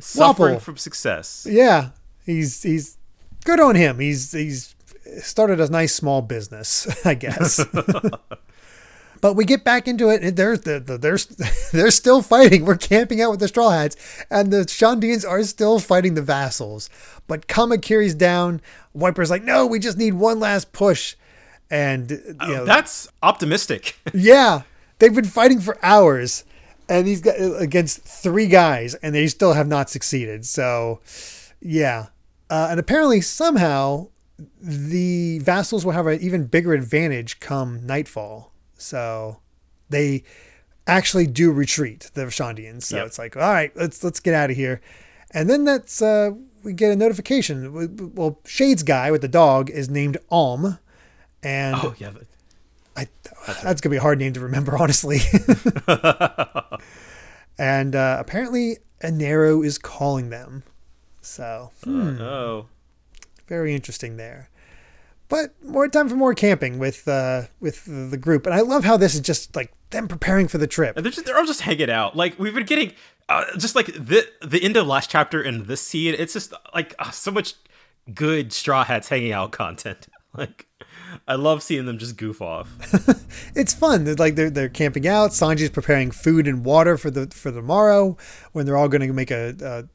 [0.00, 0.60] Suffering Wapol.
[0.60, 1.46] from success.
[1.50, 1.90] yeah,
[2.24, 2.96] he's, he's
[3.44, 3.98] good on him.
[3.98, 4.76] He's, he's
[5.20, 7.64] started a nice small business, I guess.
[9.20, 11.18] But we get back into it, and they're the, the, they're
[11.72, 12.64] they're still fighting.
[12.64, 13.96] We're camping out with the Straw Hats,
[14.30, 16.88] and the Shandians are still fighting the vassals.
[17.26, 18.60] But Kamakiri's down.
[18.94, 21.16] Wiper's like, no, we just need one last push.
[21.70, 23.98] And you oh, know, That's optimistic.
[24.14, 24.62] yeah,
[24.98, 26.44] they've been fighting for hours,
[26.88, 30.44] and he's got against three guys, and they still have not succeeded.
[30.46, 31.00] So,
[31.60, 32.06] yeah,
[32.50, 34.08] uh, and apparently somehow
[34.60, 38.52] the vassals will have an even bigger advantage come nightfall.
[38.76, 39.40] So
[39.90, 40.22] they
[40.86, 42.84] actually do retreat the Shandians.
[42.84, 43.06] So Yep.
[43.06, 44.80] it's like, all right, let's let's get out of here.
[45.32, 46.30] And then that's uh,
[46.62, 48.14] we get a notification.
[48.14, 50.78] Well, Shade's guy with the dog is named Alm,
[51.42, 52.12] and oh yeah,
[52.98, 53.08] I,
[53.62, 55.18] that's, gonna be a hard name to remember, honestly.
[57.58, 60.64] and uh, apparently, Eneru is calling them.
[61.20, 62.66] So oh.
[63.46, 64.48] very interesting there.
[65.28, 68.96] But more time for more camping with uh, with the group, and I love how
[68.96, 70.96] this is just like them preparing for the trip.
[70.96, 72.16] And they're just they're all just hanging out.
[72.16, 72.92] Like we've been getting
[73.28, 76.14] uh, just like the the end of last chapter and this scene.
[76.16, 77.54] It's just like uh, so much
[78.14, 80.08] good Straw Hats hanging out content.
[80.34, 80.66] Like
[81.26, 82.68] I love seeing them just goof off.
[83.54, 84.04] It's fun.
[84.04, 85.30] They're like they're they're camping out.
[85.30, 88.16] Sanji's preparing food and water for the for the morrow
[88.52, 89.88] when they're all going to make a,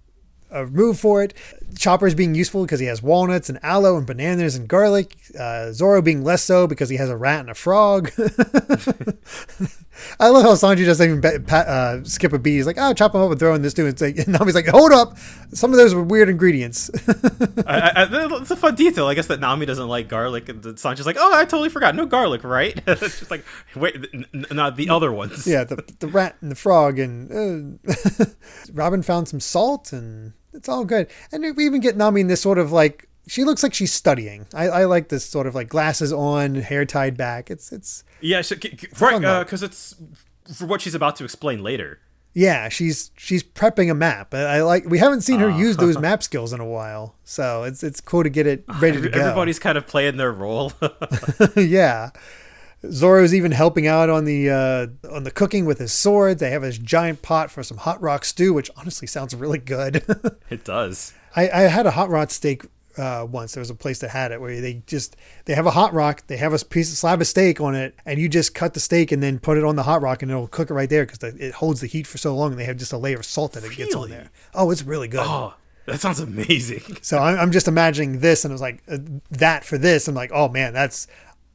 [0.52, 1.34] a a move for it.
[1.78, 5.16] Chopper's being useful because he has walnuts and aloe and bananas and garlic.
[5.38, 8.12] Uh, Zoro being less so because he has a rat and a frog.
[10.20, 12.56] I love how Sanji doesn't even bet, pa- uh, skip a beat.
[12.56, 14.56] He's like, "Oh, chop him up and throw in this too." It's like, and Nami's
[14.56, 15.18] like, "Hold up,
[15.54, 16.90] some of those were weird ingredients."
[17.68, 18.08] I, I-
[18.42, 19.08] it's a fun detail.
[19.08, 21.96] I guess that Nami doesn't like garlic, and Sanji's like, "Oh, I totally forgot.
[21.96, 25.46] No garlic, right?" it's just like, wait, n- n- not the other ones.
[25.48, 28.26] yeah, the, the rat and the frog, and uh,
[28.74, 31.08] Robin found some salt, and it's all good.
[31.32, 34.48] And we even get Nami in this sort of like she looks like she's studying.
[34.54, 37.50] I, I like this sort of like glasses on, hair tied back.
[37.50, 39.96] It's it's yeah, so, c- c- right, because it's
[40.56, 42.00] for what she's about to explain later.
[42.34, 44.34] yeah, she's she's prepping a map.
[44.34, 45.58] I, I like we haven't seen her Ah.
[45.58, 49.00] use those map skills in a while, so it's it's cool to get it ready
[49.02, 49.20] to go.
[49.20, 50.74] Everybody's kind of playing their role.
[51.56, 52.10] yeah.
[52.92, 56.40] Zoro's even helping out on the uh, on the cooking with his sword.
[56.40, 60.04] They have this giant pot for some hot rock stew, which honestly sounds really good.
[60.50, 61.14] it does.
[61.36, 62.66] I, I had a hot rock steak
[62.98, 63.54] uh, once.
[63.54, 66.26] There was a place that had it where they just they have a hot rock,
[66.28, 68.80] they have a piece of slab of steak on it, and you just cut the
[68.80, 71.06] steak and then put it on the hot rock, and it'll cook it right there
[71.06, 72.52] because it holds the heat for so long.
[72.52, 74.30] And they have just a layer of salt that it gets on there.
[74.54, 75.22] Oh, it's really good.
[75.24, 75.54] Oh,
[75.86, 76.82] that sounds amazing.
[77.02, 78.98] So I'm, I'm just imagining this, and it was like uh,
[79.32, 80.08] that for this.
[80.08, 81.08] I'm like, oh man, that's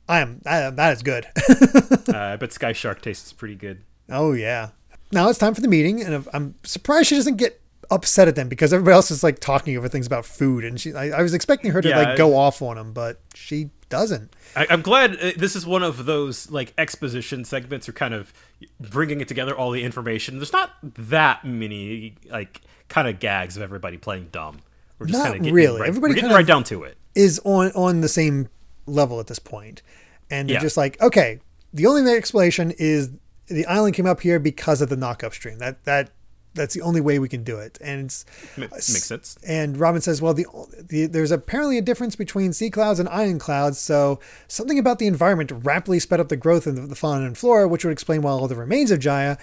[0.09, 1.27] I am I, that is good.
[2.09, 3.83] uh, I bet Sky Shark tastes pretty good.
[4.11, 4.71] oh yeah.
[5.11, 8.49] Now it's time for the meeting, and I'm surprised she doesn't get upset at them
[8.49, 11.35] because everybody else is like talking over things about food, and she I, I was
[11.35, 14.35] expecting her to Yeah, like go off on them, but she doesn't.
[14.55, 18.33] I, I'm glad uh, this is one of those like exposition segments or kind of
[18.79, 20.37] bringing it together all the information.
[20.39, 24.59] There's not that many like kind of gags of everybody playing dumb.
[24.99, 25.81] We're just Not kind of getting really.
[25.81, 26.97] right, Everybody getting kind right down to it.
[27.15, 28.49] is on on the same
[28.87, 29.83] level at this point,
[30.31, 30.61] and they're Yeah.
[30.61, 31.41] just like, okay,
[31.73, 33.11] the only explanation is
[33.47, 35.59] the island came up here because of the knockup stream.
[35.59, 36.11] That that
[36.55, 38.25] that's the only way we can do it, and it's,
[38.57, 39.39] Ma- uh, makes sense.
[39.47, 40.47] And Robin says, well, the,
[40.89, 45.07] the there's apparently a difference between sea clouds and iron clouds, so something about the
[45.07, 48.23] environment rapidly sped up the growth of the, the fauna and flora, which would explain
[48.23, 49.37] why all the remains of Jaya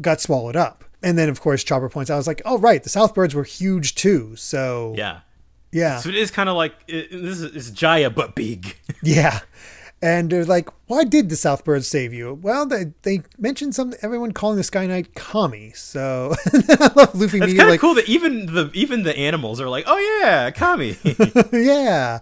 [0.00, 0.84] got swallowed up.
[1.02, 3.42] And then, of course, Chopper points out, I was like, oh, right, the Southbirds were
[3.44, 4.36] huge too.
[4.36, 5.20] So, Yeah.
[5.72, 5.98] yeah.
[5.98, 8.76] So it is kind of like it, this is it's Jaya but big.
[9.02, 9.40] Yeah.
[10.02, 12.32] And they're like, why did the Southbirds save you?
[12.40, 15.72] Well, they, they mentioned some everyone calling the Sky Knight Kami.
[15.72, 19.60] So I love Luffy It's kind of like, cool that even the even the animals
[19.60, 20.96] are like, oh yeah, Kami.
[21.52, 22.20] yeah.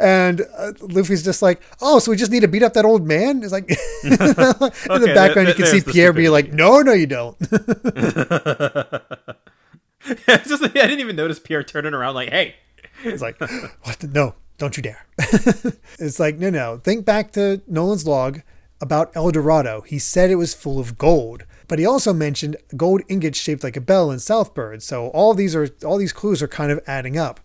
[0.00, 3.06] And uh, Luffy's just like, oh, so we just need to beat up that old
[3.06, 3.44] man?
[3.44, 3.70] It's like,
[4.02, 7.36] in the background, th- you can see Pierre be like, no, no, you don't.
[10.02, 12.56] it's just I didn't even notice Pierre turning around like, hey,
[13.04, 14.00] It's like, what?
[14.00, 15.06] The, no, don't you dare.
[15.98, 16.76] it's like, no, no.
[16.76, 18.42] Think back to Noland's log
[18.80, 19.80] about El Dorado.
[19.80, 23.76] He said it was full of gold, but he also mentioned gold ingots shaped like
[23.76, 24.82] a bell in Southbird.
[24.82, 27.40] So all these are all these clues are kind of adding up.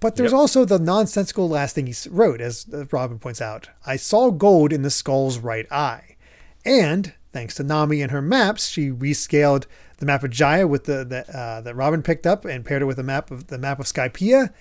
[0.00, 0.38] But there's Yep.
[0.38, 3.68] also the nonsensical last thing he wrote, as uh, Robin points out.
[3.86, 6.16] I saw gold in the skull's right eye.
[6.64, 9.66] And thanks to Nami and her maps, she rescaled
[9.98, 12.86] the map of Jaya with the, the uh, that Robin picked up and paired it
[12.86, 14.52] with the map of the map of Skypiea.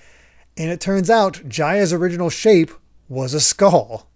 [0.58, 2.72] And it turns out Jaya's original shape
[3.10, 4.08] was a skull.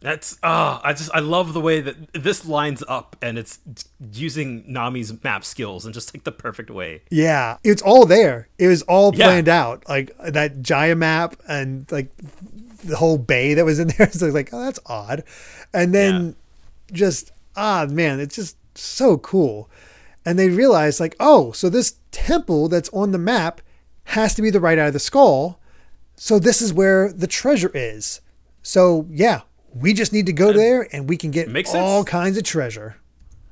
[0.00, 3.60] That's ah, I just I love the way that this lines up and it's
[4.12, 7.02] using Nami's map skills in just like the perfect way.
[7.08, 8.48] Yeah, it's all there.
[8.58, 9.26] It was all Yeah.
[9.26, 9.88] planned out.
[9.88, 12.10] Like that Jaya map and like
[12.84, 14.10] the whole bay that was in there.
[14.10, 15.22] So it's like, oh, that's odd.
[15.72, 16.34] And then
[16.92, 19.70] just ah man, it's just so cool.
[20.24, 23.60] And they realized like, oh, so this temple that's on the map
[24.04, 25.60] has to be the right eye of the skull.
[26.16, 28.20] So this is where the treasure is.
[28.62, 29.42] So yeah,
[29.74, 31.82] we just need to go there and we can get Makes sense.
[31.82, 32.96] all kinds of treasure.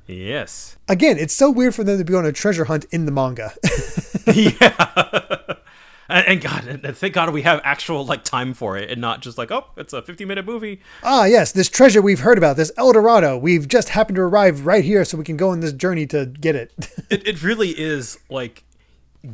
[0.07, 0.77] Yes.
[0.87, 3.53] Again, it's so weird for them to be on a treasure hunt in the manga.
[4.33, 5.55] yeah.
[6.09, 9.21] and, and God, and thank God we have actual like time for it and not
[9.21, 10.81] just like, oh, it's a 50 minute movie.
[11.03, 13.37] Ah, yes, this treasure we've heard about, this El Dorado.
[13.37, 16.25] We've just happened to arrive right here so we can go on this journey to
[16.25, 16.73] get it.
[17.09, 18.63] It, it really is like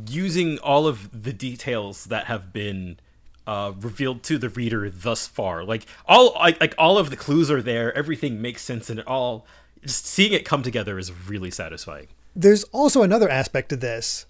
[0.08, 2.98] using all of the details that have been
[3.48, 5.64] uh, revealed to the reader thus far.
[5.64, 7.96] Like all like, like all of the clues are there.
[7.96, 9.46] Everything makes sense, and it all
[9.82, 12.08] just seeing it come together is really satisfying.
[12.36, 14.26] There's also another aspect to this.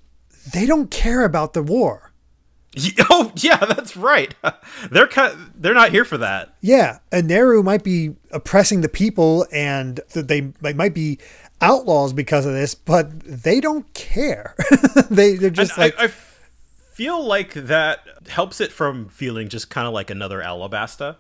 [0.53, 2.13] They don't care about the war.
[3.11, 4.35] Oh yeah, that's right.
[4.91, 6.55] they're kind they're not here for that.
[6.61, 11.19] Yeah, Eneru might be oppressing the people and they they might be
[11.61, 14.55] outlaws because of this, but they don't care.
[15.11, 16.09] they, they're And just like, I
[16.99, 21.17] feel like that helps it from feeling just kind of like another Alabasta.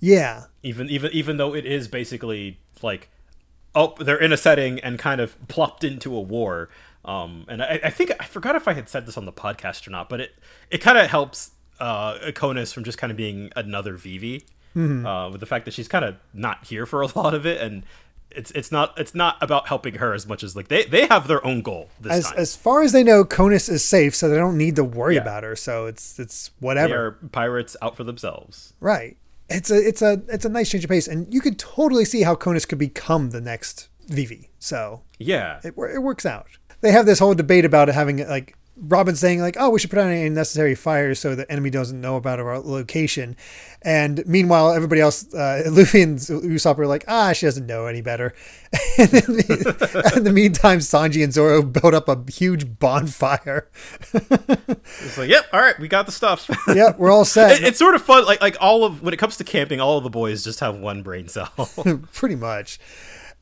[0.00, 3.10] yeah, even even even though it is basically like
[3.74, 6.70] oh they're in a setting and kind of plopped into a war.
[7.04, 9.86] Um and i, I think i forgot if i had said this on the podcast
[9.88, 10.30] or not but it
[10.70, 14.44] it kind of helps uh a Conis from just kind of being another vivi
[15.04, 17.60] uh with the fact that she's kind of not here for a lot of it
[17.60, 17.84] and
[18.34, 21.28] it's it's not it's not about helping her as much as like they they have
[21.28, 24.28] their own goal this as time as far as they know, Conis is safe, so
[24.28, 25.22] they don't need to worry Yeah.
[25.22, 25.56] about her.
[25.56, 26.88] So it's it's whatever.
[26.88, 29.16] they are pirates out for themselves Right.
[29.48, 32.22] It's a it's a it's a nice change of pace, and you could totally see
[32.22, 34.50] how Conis could become the next Vivi.
[34.58, 36.46] So yeah it it works out.
[36.80, 39.90] They have this whole debate about it having like Robin saying like, "Oh, we should
[39.90, 43.36] put out any necessary fires so the enemy doesn't know about our location,"
[43.82, 48.00] and meanwhile, everybody else, uh, Luffy and Usopp are like, "Ah, she doesn't know any
[48.00, 48.34] better."
[48.98, 49.22] and then,
[50.16, 53.68] in the meantime, Sanji and Zoro build up a huge bonfire.
[54.12, 57.60] it's like yep all right we got the stuff yep, we're all set.
[57.60, 59.98] it, it's sort of fun like like all of when it comes to camping all
[59.98, 61.50] of the boys just have one brain cell
[62.12, 62.78] pretty much.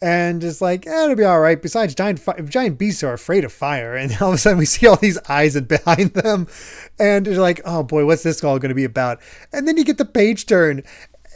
[0.02, 1.60] And it's like, eh, it'll be all right.
[1.60, 4.64] Besides, giant fi- giant beasts are afraid of fire, and all of a sudden we
[4.64, 6.48] see all these eyes and behind them,
[6.98, 9.20] and you're like, oh boy, what's this all going to be about?
[9.52, 10.82] And then you get the page turn,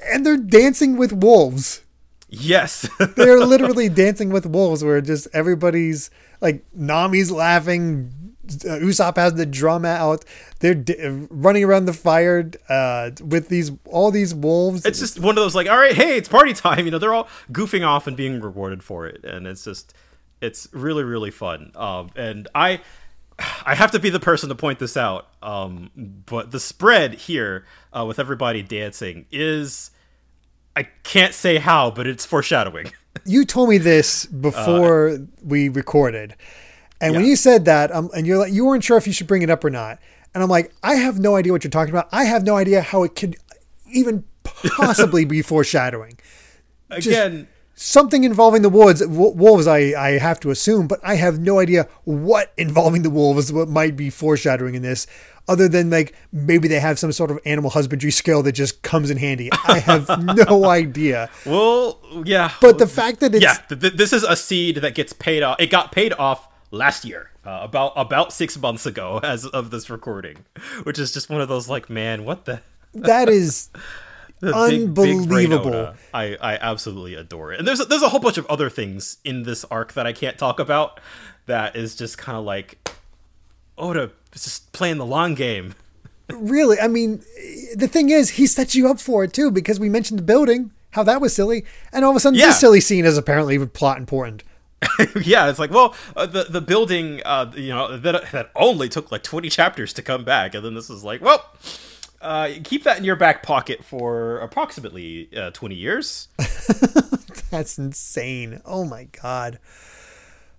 [0.07, 1.83] and they're dancing with wolves.
[2.29, 8.24] yes They're literally dancing with wolves, where just everybody's like, Nami's laughing.
[8.45, 10.25] Uh, Usopp has the drum out.
[10.61, 14.85] They're d- running around the fire uh, with these all these wolves.
[14.85, 17.15] it's just one of those like all right hey it's party time you know they're
[17.15, 19.95] all goofing off and being rewarded for it and it's just
[20.41, 22.81] it's really really fun um and i
[23.67, 25.91] i have to be the person to point this out um
[26.27, 29.91] but the spread here uh, with everybody dancing is
[30.77, 32.91] i can't say how but it's foreshadowing
[33.27, 36.35] you told me this before we recorded,
[37.05, 39.27] and when you said that, um, and you're like, you weren't sure if you should
[39.27, 39.99] bring it up or not,
[40.35, 42.09] and I'm like, I have no idea what you're talking about.
[42.13, 43.37] I have no idea how it could
[43.93, 46.19] even possibly be foreshadowing.
[46.91, 51.41] again Something involving the woods, w- wolves, I, I have to assume, but I have
[51.41, 55.09] no idea what involving the wolves what might be foreshadowing in this,
[55.49, 59.11] other than like maybe they have some sort of animal husbandry skill that just comes
[59.11, 59.51] in handy.
[59.67, 60.09] I have
[60.49, 61.29] no idea.
[61.45, 64.95] well yeah But the fact that it's yeah th- th- this is a seed that
[64.95, 69.21] gets paid off it got paid off last year uh, about about six months ago
[69.25, 70.39] as of this recording
[70.83, 72.61] which is just one of those like man what the
[72.95, 73.71] that is
[74.41, 75.95] The big- big Unbelievable.
[76.13, 77.61] I, I absolutely adore it.
[77.61, 80.13] And there's a, there's a whole bunch of other things in this arc that I
[80.13, 81.01] can't talk about
[81.47, 82.91] that is just kind of like
[83.79, 85.75] Oda is just playing the long game.
[86.31, 87.23] really, I mean,
[87.75, 90.73] the thing is, he sets you up for it too because we mentioned the building,
[90.91, 92.47] how that was silly, and all of a sudden Yeah.
[92.47, 94.43] this silly scene is apparently plot important.
[95.23, 99.11] yeah, it's like, well, uh, the the building, uh, you know, that that only took
[99.11, 101.51] like 20 chapters to come back, and then this is like, well,
[102.21, 106.29] uh, keep that in your back pocket for approximately uh, 20 years.
[107.51, 108.61] That's insane.
[108.65, 109.59] Oh my god.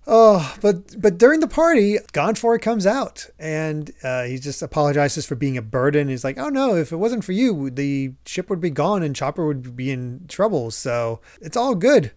[0.08, 5.26] Oh, but but during the party, Gan Fall comes out and uh, he just apologizes
[5.26, 6.08] for being a burden.
[6.08, 9.16] He's like, "Oh no, if it wasn't for you, the ship would be gone and
[9.16, 10.70] Chopper would be in trouble.
[10.70, 12.12] So it's all good."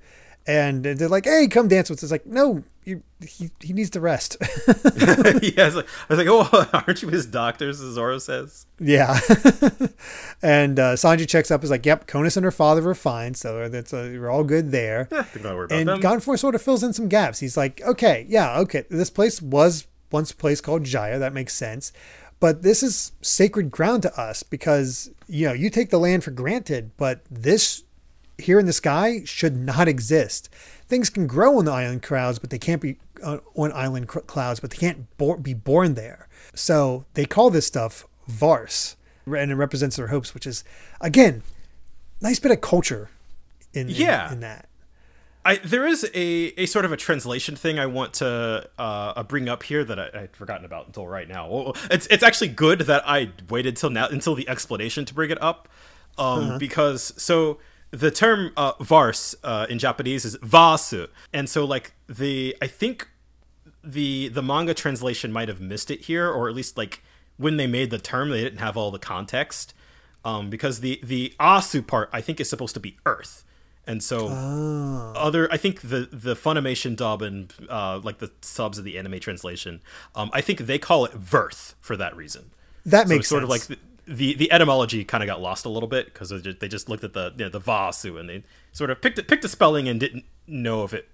[0.48, 3.92] And they're like, "Hey, come dance with us." It's like, "No, you, he he needs
[3.92, 4.38] to rest."
[4.68, 7.80] yeah, like, I was like, oh, aren't you his doctors?
[7.80, 8.66] As Zoro says.
[8.80, 9.20] Yeah.
[10.42, 11.64] and uh, Sanji checks up.
[11.64, 14.72] Is like, "Yep, Conis and her father were fine, so that's uh, we're all good
[14.72, 16.00] there." Yeah, think not worry about and them.
[16.00, 17.40] Gan Fall sort of fills in some gaps.
[17.40, 21.20] He's like, okay, yeah, okay, this place was once a place called Jaya.
[21.20, 21.92] That makes sense.
[22.40, 26.32] But this is sacred ground to us because, you know, you take the land for
[26.32, 27.84] granted, but this
[28.40, 30.50] here in the sky should not exist.
[30.88, 34.60] Things can grow on the island clouds, but they can't be uh, on island clouds,
[34.60, 36.28] but they can't bo- be born there.
[36.56, 40.64] So they call this stuff Vars, and it represents their hopes, which is,
[41.02, 41.44] again,
[42.22, 43.10] nice bit of culture
[43.74, 44.32] in, in- Yeah.
[44.32, 44.66] in that.
[45.46, 46.20] I there is a,
[46.62, 50.10] a sort of a translation thing I want to uh, bring up here that I,
[50.24, 51.72] I'd forgotten about until right now.
[51.90, 55.42] It's it's actually good that I waited till now until the explanation to bring it
[55.42, 55.70] up,
[56.18, 57.58] um, because so
[57.92, 63.08] the term uh, vars uh, in Japanese is vasu, and so like the I think
[63.84, 67.02] the the manga translation might have missed it here, or at least like
[67.38, 69.74] when they made the term, they didn't have all the context.
[70.26, 73.46] Um, because the the asu part I think is supposed to be earth,
[73.88, 74.28] and so
[75.16, 79.20] other I think the the Funimation dub and uh, like the subs of the anime
[79.20, 79.82] translation,
[80.16, 82.52] um, I think they call it verth for that reason.
[82.86, 83.80] That So makes it's sort of like sense.
[84.10, 86.90] The, the etymology kind of got lost a little bit because they just, they just
[86.90, 89.88] looked at the you know, the vasu and they sort of picked picked a spelling
[89.88, 91.10] and didn't know if it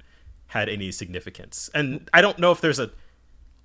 [0.48, 1.70] had any significance.
[1.74, 2.92] And I don't know if there's a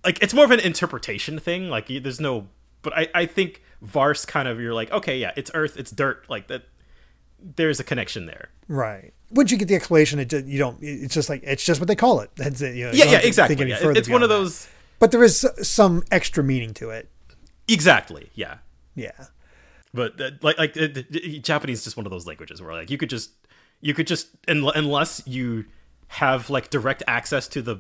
[0.05, 1.69] like it's more of an interpretation thing.
[1.69, 2.49] Like there's no,
[2.83, 6.25] but I I think vars kind of you're like okay yeah it's earth it's dirt
[6.29, 6.65] like that.
[7.43, 8.51] There's a connection there.
[8.69, 9.15] Right.
[9.31, 10.77] Once you get the explanation, it just, you don't.
[10.83, 12.31] It's just like it's just what they call it.
[12.37, 12.75] That's it.
[12.75, 13.57] You know, Yeah yeah exactly.
[13.67, 14.29] Yeah, It's one of beyond that.
[14.29, 14.69] those
[14.99, 17.09] But there is some extra meaning to it.
[17.69, 18.59] exactly yeah.
[19.01, 19.27] Yeah.
[19.95, 22.73] but uh, like like uh, the- the- Japanese is just one of those languages where
[22.75, 23.31] like you could just
[23.81, 25.65] you could just un- unless you
[26.09, 27.77] have like direct access to the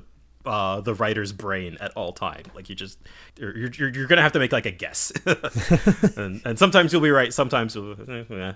[0.46, 2.98] uh the writer's brain at all time like you just
[3.38, 5.12] you're you're, you're gonna have to make like a guess
[6.16, 8.52] and and sometimes you'll be right sometimes you'll, eh, yeah.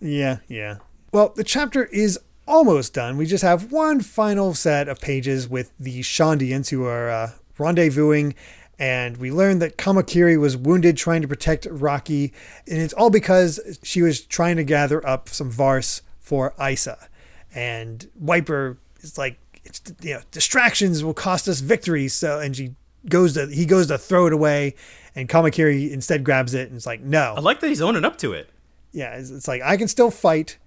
[0.00, 0.36] Yeah.
[0.48, 0.76] Yeah.
[1.12, 3.16] Well, the chapter is almost done.
[3.16, 8.34] We just have one final set of pages with the Shandians who are uh, rendezvousing.
[8.78, 12.32] And we learn that Kamakiri was wounded trying to protect Laki.
[12.66, 17.08] And it's all because she was trying to gather up some Vars for Aisa.
[17.54, 22.14] And Wiper is like, it's, you know, distractions will cost us victories.
[22.14, 22.74] So, and she
[23.08, 24.76] goes to, he goes to throw it away.
[25.16, 27.34] And Kamakiri instead grabs it and is like, no.
[27.36, 28.50] I like that he's owning up to it
[28.92, 30.58] yeah, it's, it's like I can still fight.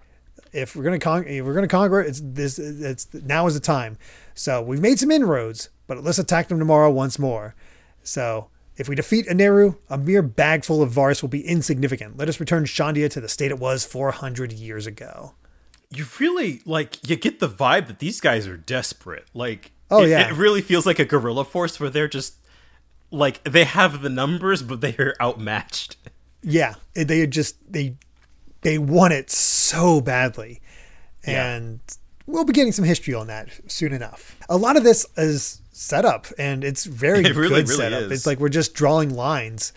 [0.53, 2.59] If we're gonna con- if we're gonna conquer, it, it's this.
[2.59, 3.97] It's now is the time.
[4.33, 7.55] So we've made some inroads, but let's attack them tomorrow once more.
[8.03, 12.17] So if we defeat Eneru, a mere bag full of Vars will be insignificant.
[12.17, 15.33] Let us return Shandia to the state it was 400 years ago.
[15.93, 20.09] you really like you get the vibe that these guys are desperate like Oh, it,
[20.09, 20.29] yeah.
[20.29, 22.35] it really feels like a guerrilla force where they're just
[23.11, 25.97] like they have the numbers but they are outmatched
[26.41, 27.97] Yeah, they just they
[28.61, 30.61] they want it so badly,
[31.27, 31.55] Yeah.
[31.55, 31.79] and
[32.25, 34.35] we'll be getting some history on that soon enough.
[34.49, 38.01] A lot of this is set up, and it's very It really, good really setup.
[38.03, 38.11] is.
[38.11, 39.73] It's like we're just drawing lines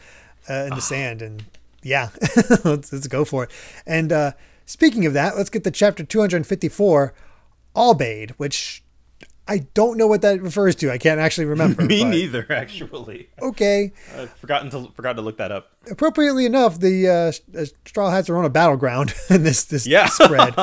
[0.48, 1.44] uh, in the sand, and
[1.82, 2.10] yeah,
[2.64, 3.50] let's, let's go for it.
[3.86, 4.32] And uh,
[4.66, 7.14] speaking of that, let's get to chapter two hundred and fifty-four,
[7.74, 8.82] Albade, which.
[9.46, 10.90] I don't know what that refers to.
[10.90, 11.82] I can't actually remember.
[11.84, 13.92] me but- neither actually Okay.
[14.16, 18.30] i've forgotten to forgot to look that up appropriately enough, the uh, uh, Straw Hats
[18.30, 20.06] are on a battleground in this this Yeah.
[20.06, 20.54] spread.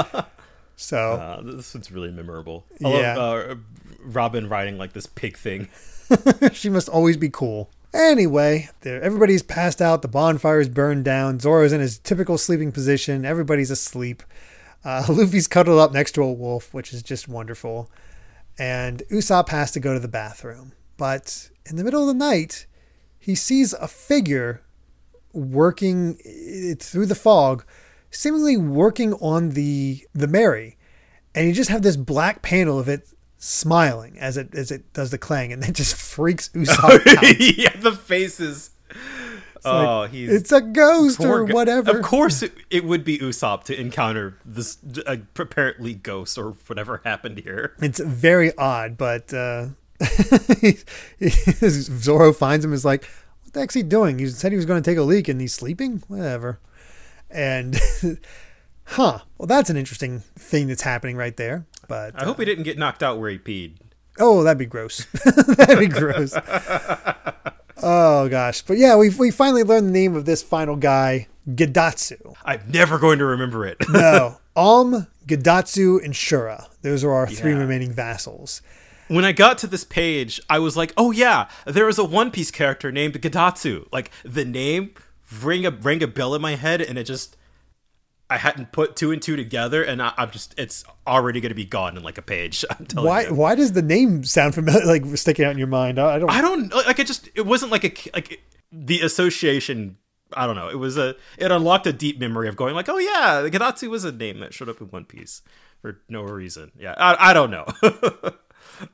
[0.77, 3.19] So uh, this one's really memorable i love Yeah.
[3.19, 3.55] uh,
[4.03, 5.67] robin riding like this pig thing
[6.53, 7.69] she must always be cool.
[7.93, 10.01] Anyway, everybody's passed out.
[10.01, 11.39] The bonfire's burned down.
[11.39, 13.25] Zoro's in his typical sleeping position.
[13.25, 14.23] Everybody's asleep.
[14.83, 17.89] Uh, Luffy's cuddled up next to a wolf, which is just wonderful.
[18.57, 20.73] And Usopp has to go to the bathroom.
[20.97, 22.65] But in the middle of the night,
[23.19, 24.61] he sees a figure
[25.33, 27.65] working eh, through the fog
[28.09, 30.77] seemingly working on the the Merry,
[31.33, 33.07] and you just have this black panel of it
[33.43, 37.39] smiling as it as it does the clang, and then just freaks Usopp out.
[37.57, 38.69] yeah, the faces.
[39.65, 41.97] oh, he's It's a ghost or gu- whatever.
[41.97, 44.77] Of course, it, it would be Usopp to encounter this
[45.07, 47.75] uh, apparently ghost or whatever happened here.
[47.81, 49.67] It's very odd, but uh,
[51.69, 52.73] Zoro finds him.
[52.73, 53.05] Is like,
[53.43, 54.19] what the heck's he doing?
[54.19, 56.03] He said he was going to take a leak, and he's sleeping.
[56.07, 56.59] Whatever.
[57.29, 57.79] And
[58.91, 59.19] huh?
[59.37, 61.65] Well, that's an interesting thing that's happening right there.
[61.87, 63.73] But I hope he uh, didn't get knocked out where he peed.
[64.19, 65.05] Oh, that'd be gross.
[65.25, 66.35] that'd be gross.
[67.83, 72.35] Oh gosh, but yeah, we we finally learned the name of this final guy, Gedatsu.
[72.45, 73.77] I'm never going to remember it.
[73.89, 76.67] No, Alm, Gedatsu, and Shura.
[76.83, 78.61] Those are our three remaining vassals.
[79.07, 82.29] when I got to this page, I was like, "Oh yeah, there is a One
[82.29, 84.93] Piece character named Gedatsu." Like the name
[85.41, 87.35] rang a rang a bell in my head, and it just
[88.31, 91.55] I hadn't put two and two together, and I, I'm just it's already going to
[91.55, 92.63] be gone in like a page.
[92.71, 93.33] I'm telling Why you.
[93.33, 94.85] why does the name sound familiar?
[94.91, 95.99] Like sticking out in your mind?
[95.99, 96.29] I I don't.
[96.31, 96.97] I don't like.
[96.97, 99.97] It just it wasn't like a like the association.
[100.33, 100.69] I don't know.
[100.69, 104.05] It was a it unlocked a deep memory of going like, oh yeah, Gedatsu was
[104.05, 105.41] a name that showed up in One Piece
[105.81, 106.71] for no reason.
[106.79, 107.65] Yeah, I I don't know.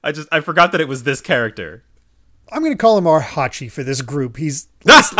[0.04, 1.84] I just I forgot that it was this character.
[2.52, 4.38] I'm gonna call him our Hachi for this group.
[4.38, 5.14] He's less,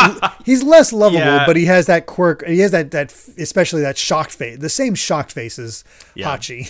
[0.46, 1.46] he's less lovable, Yeah.
[1.46, 2.46] but he has that quirk.
[2.46, 5.84] He has that that especially that shocked face, the same shocked face as
[6.16, 6.36] Yeah.
[6.38, 6.68] Hachi.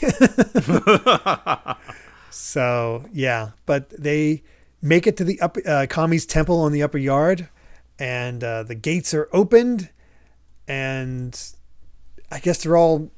[2.29, 4.43] so yeah, but they
[4.81, 7.49] make it to the up uh, Kami's temple on the upper yard,
[7.99, 9.89] and uh, the gates are opened,
[10.67, 11.39] and
[12.31, 13.11] I guess they're all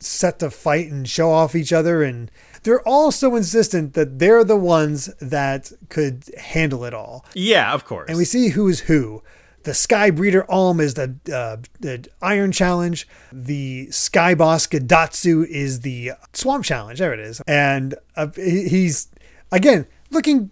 [0.00, 2.30] set to fight and show off each other and
[2.64, 7.24] they're all so insistent that they're the ones that could handle it all.
[7.34, 8.08] Yeah, of course.
[8.08, 9.22] and we see who's who.
[9.62, 13.08] The sky breeder alm is the uh, the iron challenge.
[13.32, 16.98] The sky boss gedatsu is the swamp challenge.
[16.98, 17.40] There it is.
[17.46, 19.08] And uh, he's
[19.50, 20.50] again looking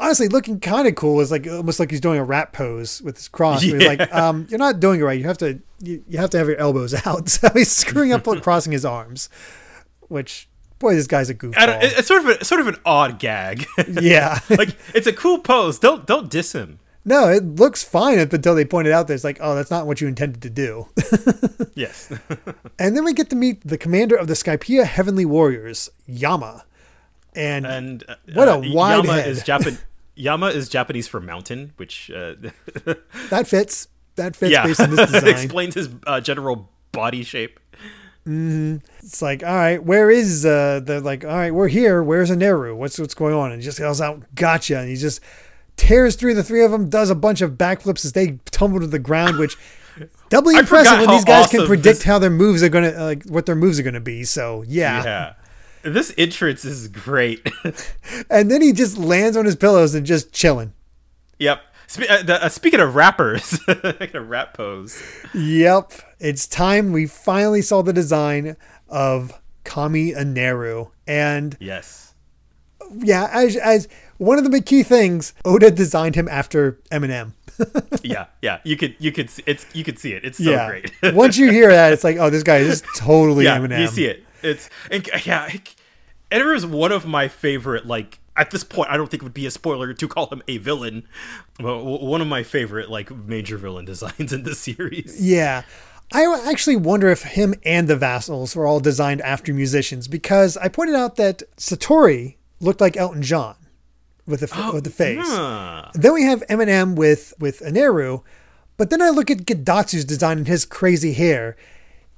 [0.00, 3.16] honestly looking kind of cool is like almost like he's doing a rap pose with
[3.16, 3.62] his cross.
[3.62, 3.86] Yeah.
[3.86, 5.18] like um you're not doing it right.
[5.18, 7.28] You have to you, you have to have your elbows out.
[7.28, 9.28] So he's screwing up crossing his arms
[10.08, 10.47] which
[10.78, 13.66] boy this guy's a goofball it- it's sort of a, sort of an odd gag.
[14.00, 15.78] yeah like it's a cool pose.
[15.78, 16.78] Don't don't diss him.
[17.04, 20.00] no it looks fine until they pointed out that it's like oh that's not what
[20.00, 20.86] you intended to do
[21.74, 22.12] Yes.
[22.78, 26.64] And then we get to meet the commander of the Skypiea Heavenly Warriors, Yama.
[27.34, 29.28] And, and uh, What a uh, wide Yama head.
[29.28, 29.78] is Japan.
[30.14, 32.34] Yama is Japanese for mountain, which uh,
[33.30, 33.88] that fits.
[34.16, 35.28] That fits yeah based on this design.
[35.30, 37.60] explains his uh, general body shape.
[39.02, 42.02] It's like, all right, where is uh they're like, all right, we're here.
[42.02, 42.76] Where's Eneru?
[42.76, 43.52] What's what's going on?
[43.52, 44.78] And he just yells out, gotcha.
[44.78, 45.20] And he just
[45.76, 48.86] tears through the three of them, does a bunch of backflips as they tumble to
[48.86, 49.56] the ground, which
[50.28, 53.24] doubly I impressive when these guys can predict this- how their moves are gonna like
[53.24, 54.24] what their moves are gonna be.
[54.24, 55.02] So yeah.
[55.04, 55.32] Yeah.
[55.82, 57.48] This entrance is great.
[58.30, 60.72] And then he just lands on his pillows and just chilling.
[61.38, 61.62] yep.
[61.86, 65.02] Spe- uh, the, uh, speaking of rappers, like a rap pose.
[65.32, 66.92] Yep, it's time.
[66.92, 68.56] We finally saw the design
[68.88, 69.32] of
[69.64, 72.14] Kami Eneru, and Yes.
[72.98, 73.88] yeah, as as
[74.18, 77.32] one of the big key things, Oda designed him after Eminem.
[78.02, 78.26] Yeah.
[78.40, 78.60] Yeah.
[78.62, 80.24] You could you could see, it's you could see it.
[80.24, 80.92] It's so yeah, great.
[81.14, 83.80] once you hear that, it's like, oh, this guy is totally yeah, Eminem.
[83.80, 84.24] you see it.
[84.42, 85.48] It's and, yeah.
[86.30, 87.84] Eder is one of my favorite.
[87.86, 90.42] Like at this point, I don't think it would be a spoiler to call him
[90.46, 91.08] a villain,
[91.58, 95.20] but one of my favorite like major villain designs in the series.
[95.20, 95.62] Yeah.
[96.12, 100.68] I actually wonder if him and the vassals were all designed after musicians because I
[100.68, 103.56] pointed out that Satori looked like Elton John
[104.26, 105.18] with the f with the face.
[105.22, 105.90] Huh.
[105.94, 108.22] Then we have Eminem with with Eneru,
[108.76, 111.56] but then I look at Gedatsu's design and his crazy hair,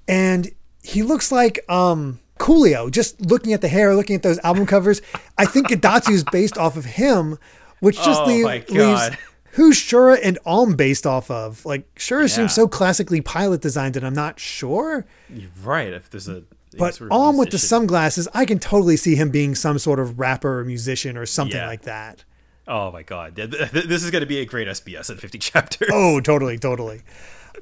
[0.07, 0.51] and
[0.83, 2.91] he looks like um Coolio.
[2.91, 5.03] Just looking at the hair, looking at those album covers,
[5.37, 7.39] I think Gedatsu is based off of him,
[7.81, 8.69] which just Oh leave- leaves
[9.09, 9.19] God.
[9.53, 11.65] Who's Shura and Alm based off of.
[11.67, 12.27] Like Shura Yeah.
[12.29, 15.07] seems so classically pilot designed, and I'm not sure.
[15.29, 15.93] You're right.
[15.93, 16.45] If there's a
[16.79, 19.99] But sort of Alm with the sunglasses, I can totally see him being some sort
[19.99, 21.67] of rapper or musician or something Yeah.
[21.67, 22.25] like that.
[22.69, 25.39] Oh my god, Th- th- this is going to be a great SBS in 50
[25.51, 25.89] chapters.
[25.93, 27.01] Oh, totally, totally.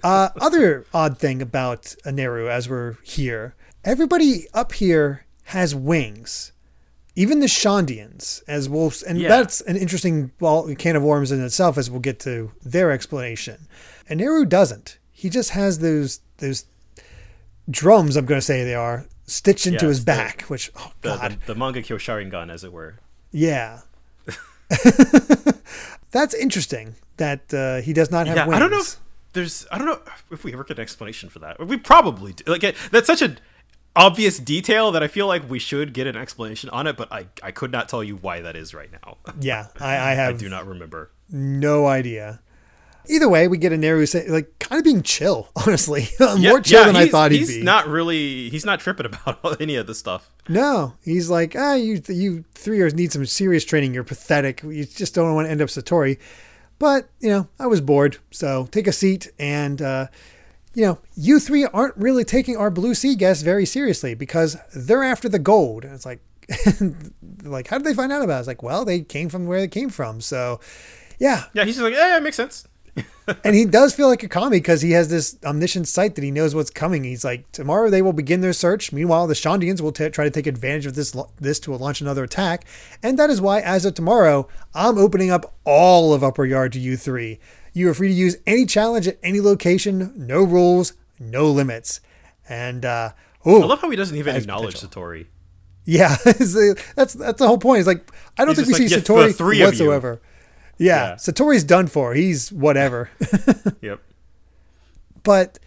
[0.04, 6.52] Uh, other odd thing about Eneru as we're here, everybody up here has wings.
[7.18, 9.28] Even the Shandians, as we'll, and Yeah.
[9.28, 10.30] that's an interesting
[10.78, 13.66] can of worms in itself, as we'll get to their explanation.
[14.08, 14.98] Eneru doesn't.
[15.10, 16.66] He just has those those
[17.68, 18.16] drums.
[18.16, 21.32] I'm going to say they are stitched into his the- back, which oh the, god,
[21.40, 23.00] the, the manga Kyo Sharingan, as it were.
[23.32, 23.80] yeah.
[26.10, 28.56] That's interesting that uh, he does not have Yeah, wings.
[28.56, 28.78] I don't know.
[28.80, 28.96] If,
[29.34, 30.00] there's I don't know
[30.30, 31.58] if we ever get an explanation for that.
[31.66, 32.44] We probably do.
[32.46, 33.38] Like that's such an
[33.98, 37.26] obvious detail that I feel like we should get an explanation on it, but I
[37.42, 39.18] I could not tell you why that is right now.
[39.40, 41.10] Yeah, I, I I have do not remember.
[41.30, 42.40] no idea.
[43.10, 46.80] Either way, we get Eneru say like kind of being chill, honestly, more Yeah, chill
[46.80, 47.62] yeah, than I he's- thought he'd he's be.
[47.62, 50.28] not really he's not tripping about any of this stuff.
[50.48, 53.94] No, he's like, ah, you you three years need some serious training.
[53.94, 54.62] You're pathetic.
[54.62, 56.18] You just don't want to end up Satori.
[56.78, 59.30] But you know, I was bored, so take a seat.
[59.38, 60.06] And uh,
[60.78, 65.02] you know, you three aren't really taking our Blue Sea guests very seriously because they're
[65.02, 65.84] after the gold.
[65.84, 66.20] And it's like,
[67.42, 68.36] like, how did they find out about?
[68.36, 68.38] it?
[68.38, 70.20] It's like, well, they came from where they came from.
[70.20, 70.60] So,
[71.18, 72.68] yeah, Yeah, he's just like, yeah, it makes sense.
[73.44, 76.30] and he does feel like a Kami because he has this omniscient sight that he
[76.30, 77.02] knows what's coming.
[77.02, 78.92] He's like, tomorrow they will begin their search.
[78.92, 82.22] Meanwhile, the Shandians will t- try to take advantage of this this to launch another
[82.22, 82.64] attack,
[83.02, 86.80] and that is why, as of tomorrow, I'm opening up all of Upper Yard to
[86.80, 87.40] you three.
[87.78, 92.00] You are free to use any challenge at any location, no rules, no limits,
[92.48, 95.02] and uh, I oh, love how he doesn't even acknowledge potential.
[95.02, 95.26] Satori.
[95.84, 97.80] yeah, that's that's the whole point.
[97.80, 100.20] It's like I don't He's think we just see "Yeah, Satori three whatsoever.
[100.76, 101.14] Yeah, Yeah.
[101.14, 102.14] Satori's done for.
[102.14, 103.10] He's whatever.
[103.80, 104.00] Yep.
[105.22, 105.58] but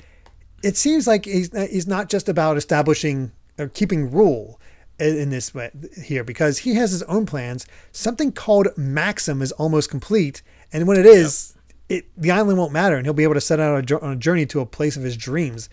[0.64, 4.60] it seems like he's he's not just about establishing or keeping rule
[5.00, 5.72] in in this way
[6.04, 7.66] here because he has his own plans.
[7.92, 10.42] Something called Maxim is almost complete,
[10.74, 11.56] and when it is,
[11.96, 14.04] it the island won't matter, and he'll be able to set out on a, jour-
[14.04, 15.70] on a journey to a place of his dreams.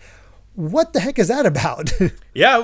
[0.55, 1.91] What the heck is that about?
[2.33, 2.59] Yeah,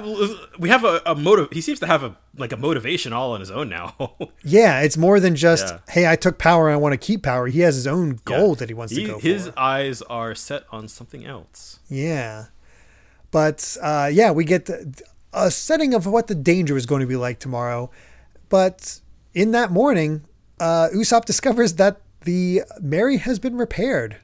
[0.57, 1.49] we have a, a motive.
[1.51, 4.15] He seems to have a like a motivation all on his own now.
[4.43, 5.79] yeah, it's more than just Yeah.
[5.89, 7.47] hey, I took power and I want to keep power.
[7.47, 8.55] He has his own goal Yeah.
[8.59, 9.59] that he wants He- to go His for.
[9.59, 11.79] eyes are set on something else.
[11.89, 12.45] Yeah.
[13.31, 15.01] But uh, yeah, we get the,
[15.33, 17.91] a setting of what the danger is going to be like tomorrow.
[18.49, 18.99] But
[19.33, 20.23] in that morning,
[20.59, 24.17] uh, Usopp discovers that the Merry has been repaired.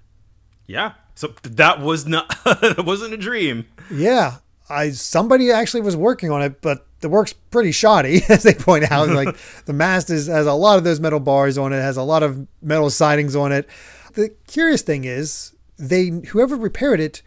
[0.68, 0.94] Yeah.
[1.16, 3.68] So that was not that wasn't a dream.
[3.92, 4.38] Yeah,
[4.70, 8.92] I somebody actually was working on it, but the work's pretty shoddy, as they point
[8.92, 9.10] out.
[9.12, 9.36] Like
[9.66, 12.24] the mast is, has a lot of those metal bars on it, has a lot
[12.24, 13.68] of metal sidings on it.
[14.14, 17.22] The curious thing is, they whoever repaired it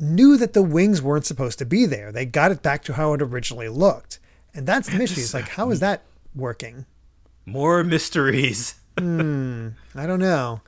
[0.00, 2.12] knew that the wings weren't supposed to be there.
[2.12, 4.18] They got it back to how it originally looked,
[4.54, 5.22] and that's the mystery.
[5.22, 6.02] It's like, how is that
[6.34, 6.86] working?
[7.46, 8.74] More mysteries.
[8.98, 10.60] I don't know.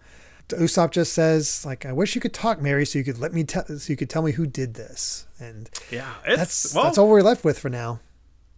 [0.48, 3.44] Usopp just says, like, I wish you could talk, Merry, so you could let me
[3.44, 5.26] tell, so you could tell me who did this.
[5.38, 8.00] And Yeah, it's that's well, that's all we're left with for now.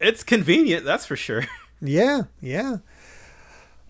[0.00, 1.44] it's convenient, that's for sure.
[1.84, 2.76] Yeah, yeah.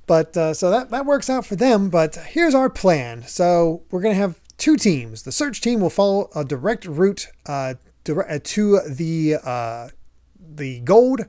[0.07, 1.91] But uh, so that that works out for them.
[1.91, 3.22] But here's our plan.
[3.26, 5.24] So we're gonna have two teams.
[5.24, 7.74] The search team will follow a direct route uh,
[8.05, 9.89] dire- uh, to the uh,
[10.41, 11.26] the gold,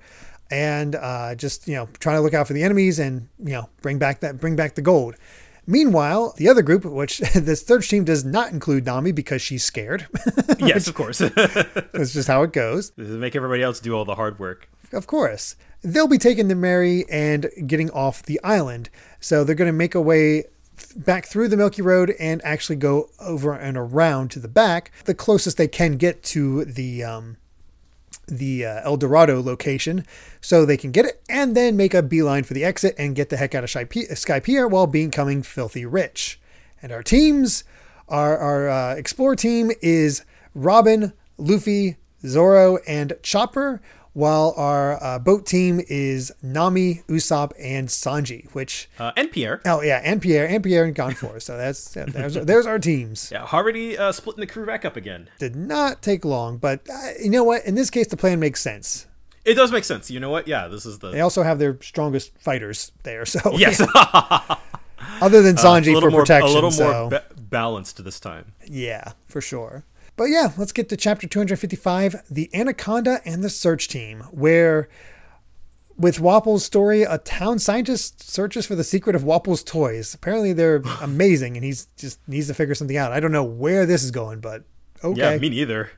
[0.51, 3.69] and uh, just you know try to look out for the enemies and you know
[3.81, 5.15] bring back that bring back the gold.
[5.65, 10.07] Meanwhile, the other group, which this search team does not include Nami because she's scared.
[10.59, 11.17] yes, of course.
[11.35, 12.91] That's just how it goes.
[12.97, 14.69] Make everybody else do all the hard work.
[14.91, 15.55] Of course.
[15.81, 18.89] They'll be taking the Merry and getting off the island.
[19.19, 20.45] So they're going to make a way
[20.95, 25.13] back through the Milky Road and actually go over and around to the back, the
[25.13, 27.37] closest they can get to the um,
[28.27, 30.05] the uh, El Dorado location,
[30.41, 33.29] so they can get it and then make a beeline for the exit and get
[33.29, 36.39] the heck out of Skypiea while becoming filthy rich.
[36.81, 37.63] And our teams,
[38.07, 43.81] our our uh, Explore team is Robin, Luffy, Zoro, and Chopper,
[44.13, 48.49] while our uh, boat team is Nami, Usopp, and Sanji.
[48.53, 49.61] Which Uh, and Pierre.
[49.65, 51.39] oh yeah, and Pierre, and Pierre, and Gan Fall.
[51.39, 53.29] So that's yeah, there's there's our teams.
[53.31, 55.29] Yeah, already uh, splitting the crew back up again.
[55.39, 57.65] Did not take long, but uh, you know what?
[57.65, 59.07] In this case, the plan makes sense.
[59.45, 60.09] It does make sense.
[60.11, 60.47] You know what?
[60.47, 63.25] Yeah, this is the They also have their strongest fighters there.
[63.25, 63.81] So yes.
[65.21, 66.49] other than Sanji little for more, protection.
[66.49, 68.53] a little so more ba- balanced this time.
[68.65, 69.83] yeah, for sure.
[70.15, 74.89] But yeah, let's get to chapter 255, the Anaconda and the search team, where
[75.97, 80.13] with Wapol's story, a town scientist searches for the secret of Wapol's toys.
[80.13, 83.11] Apparently they're amazing and he's just needs to figure something out.
[83.11, 84.63] I don't know where this is going, but
[85.03, 85.33] okay.
[85.33, 85.91] Yeah, me neither.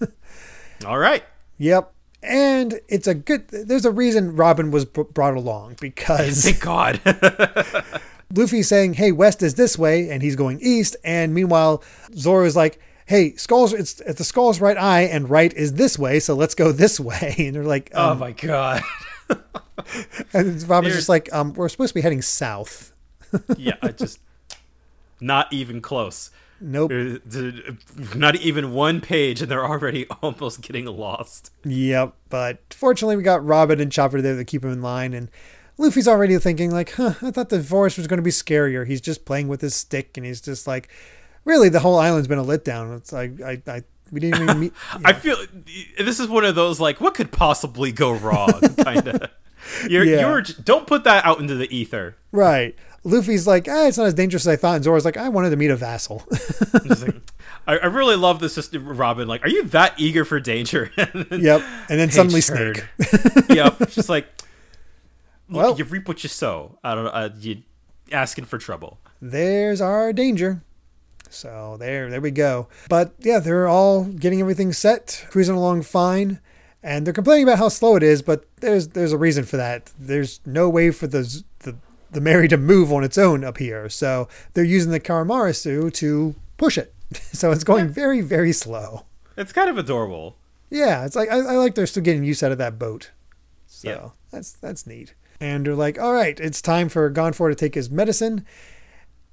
[0.86, 1.24] all right.
[1.58, 1.92] Yep.
[2.22, 7.00] And it's a good there's a reason Robin was br- brought along because Thank God.
[8.34, 10.96] Luffy's saying, "Hey, west is this way," and he's going east.
[11.04, 11.82] And meanwhile,
[12.14, 16.20] Zoro's like, "Hey, Skull's it's, it's the Skull's right eye, and right is this way,
[16.20, 18.82] so let's go this way." And they're like, oh um, my God.
[20.32, 22.92] and Robin's They're- just like, um, "We're supposed to be heading south."
[23.56, 24.20] yeah, I just
[25.20, 26.30] not even close.
[26.60, 26.92] Nope.
[28.14, 31.50] Not even one page, and they're already almost getting lost.
[31.64, 32.14] Yep.
[32.28, 35.28] But fortunately, we got Robin and Chopper there to keep him in line, and
[35.76, 39.00] Luffy's already thinking like, "Huh, I thought the forest was going to be scarier." He's
[39.00, 40.88] just playing with his stick, and he's just like,
[41.44, 42.96] really the whole island's been a letdown.
[42.96, 44.72] It's like I, I we didn't even meet.
[45.04, 45.36] I feel
[45.98, 48.52] this is one of those like what could possibly go wrong
[48.84, 49.30] kind of.
[49.88, 50.20] You're Yeah.
[50.20, 52.16] you're don't put that out into the ether.
[52.32, 52.74] right.
[53.04, 54.76] Luffy's like, ah, it's not as dangerous as I thought.
[54.76, 56.24] And Zoro's like, I wanted to meet a vassal.
[56.84, 57.16] Like-
[57.66, 58.54] I, I really love this.
[58.54, 60.92] Just Robin, like, are you that eager for danger?
[60.96, 61.62] And then- yep.
[61.90, 62.88] And then suddenly turd.
[63.00, 63.44] Snake.
[63.48, 63.78] yep.
[63.90, 64.28] Just like,
[65.48, 66.78] Well- well, you reap what you sow.
[66.84, 67.10] I don't know.
[67.10, 67.62] Uh, you
[68.12, 68.98] asking for trouble.
[69.20, 70.62] there's our danger.
[71.32, 72.68] So there, there we go.
[72.88, 76.40] But yeah, they're all getting everything set, cruising along fine,
[76.82, 78.22] and they're complaining about how slow it is.
[78.22, 79.90] But there's there's a reason for that.
[79.98, 81.76] There's no way for the the
[82.10, 86.34] the Merry to move on its own up here, so they're using the Karamarisu to
[86.56, 86.94] push it.
[87.32, 89.04] So it's going very very slow.
[89.36, 90.36] It's kind of adorable.
[90.70, 93.10] Yeah, it's like I, I like they're still getting use out of that boat.
[93.66, 94.08] So Yeah.
[94.30, 95.14] that's that's neat.
[95.40, 98.46] And they're like, all right, it's time for Gan Fall to take his medicine.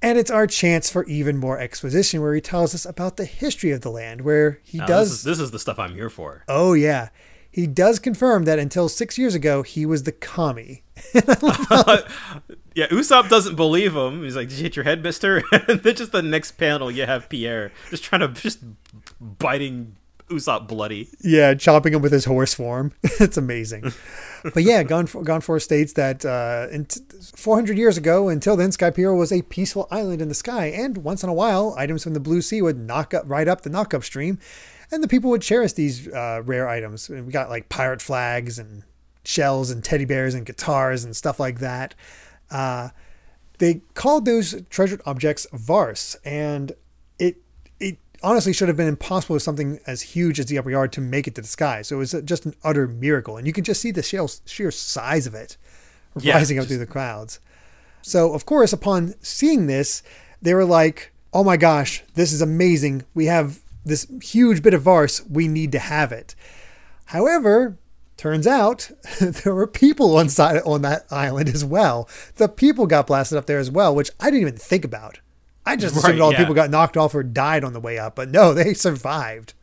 [0.02, 3.70] And it's our chance for even more exposition where he tells us about the history
[3.70, 6.10] of the land, where he Now, does This is, this is the stuff I'm here
[6.10, 6.44] for.
[6.48, 7.10] Oh yeah.
[7.52, 10.82] He does confirm that until six years ago he was the kami.
[12.74, 14.22] Yeah, Usopp doesn't believe him.
[14.22, 17.04] He's like, "Did you hit your head, Mister?" and then just the next panel, you
[17.04, 18.60] have Pierre just trying to just
[19.20, 19.96] biting
[20.30, 21.08] Usopp bloody.
[21.20, 22.92] Yeah, chopping him with his horse form.
[23.02, 23.92] it's amazing.
[24.54, 27.00] but yeah, Gan Fall, Gonfor states that uh, in t-
[27.36, 31.22] 400 years ago, until then, Skypiea was a peaceful island in the sky, and once
[31.22, 33.92] in a while, items from the Blue Sea would knock up right up the knock
[33.92, 34.38] up stream,
[34.90, 37.08] and the people would cherish these uh, rare items.
[37.08, 38.84] And we got like pirate flags and
[39.24, 41.94] shells and teddy bears and guitars and stuff like that.
[42.50, 42.90] Uh,
[43.58, 46.72] they called those treasured objects Vars, and
[48.22, 51.26] honestly should have been impossible with something as huge as the upper yard to make
[51.26, 51.82] it to the sky.
[51.82, 54.70] So it was just an utter miracle, and you can just see the sheer, sheer
[54.70, 55.56] size of it
[56.18, 57.40] Yeah, rising up just- through the clouds.
[58.02, 60.02] So of course, upon seeing this,
[60.42, 63.04] they were like, "Oh my gosh, this is amazing!
[63.14, 65.22] We have this huge bit of Vars.
[65.28, 66.34] We need to have it."
[67.06, 67.76] However,
[68.16, 68.90] turns out
[69.20, 72.08] there were people on side on that island as well.
[72.36, 75.20] The people got blasted up there as well, which I didn't even think about.
[75.70, 76.38] I just assumed Right, all the yeah.
[76.40, 79.54] people got knocked off or died on the way up, but no, they survived.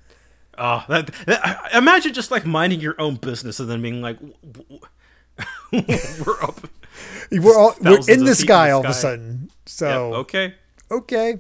[0.58, 4.18] Oh, that, that- imagine just like minding your own business and then being like,
[5.72, 6.62] "We're up."
[7.32, 9.52] We're all we're in the in sky the all of a sudden.
[9.68, 10.54] So Yeah, okay.
[10.90, 11.40] okay.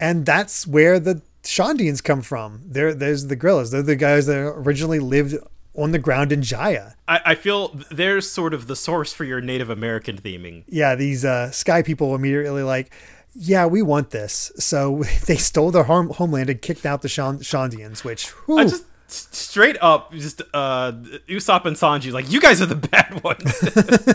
[0.00, 2.60] And that's where the Shandians come from.
[2.66, 3.70] There, there's the guerrillas.
[3.70, 5.36] They're the guys that originally lived
[5.74, 6.92] on the ground in Jaya.
[7.08, 10.64] I, I feel there's sort of the source for your Native American theming.
[10.66, 12.92] Yeah, these uh, sky people immediately like,
[13.34, 14.52] yeah, we want this.
[14.56, 18.64] So they stole their home, homeland and kicked out the Shand- Shandians, which whew, I
[18.64, 20.90] just straight up just uh
[21.28, 23.58] Usopp and Sanji like you guys are the bad ones.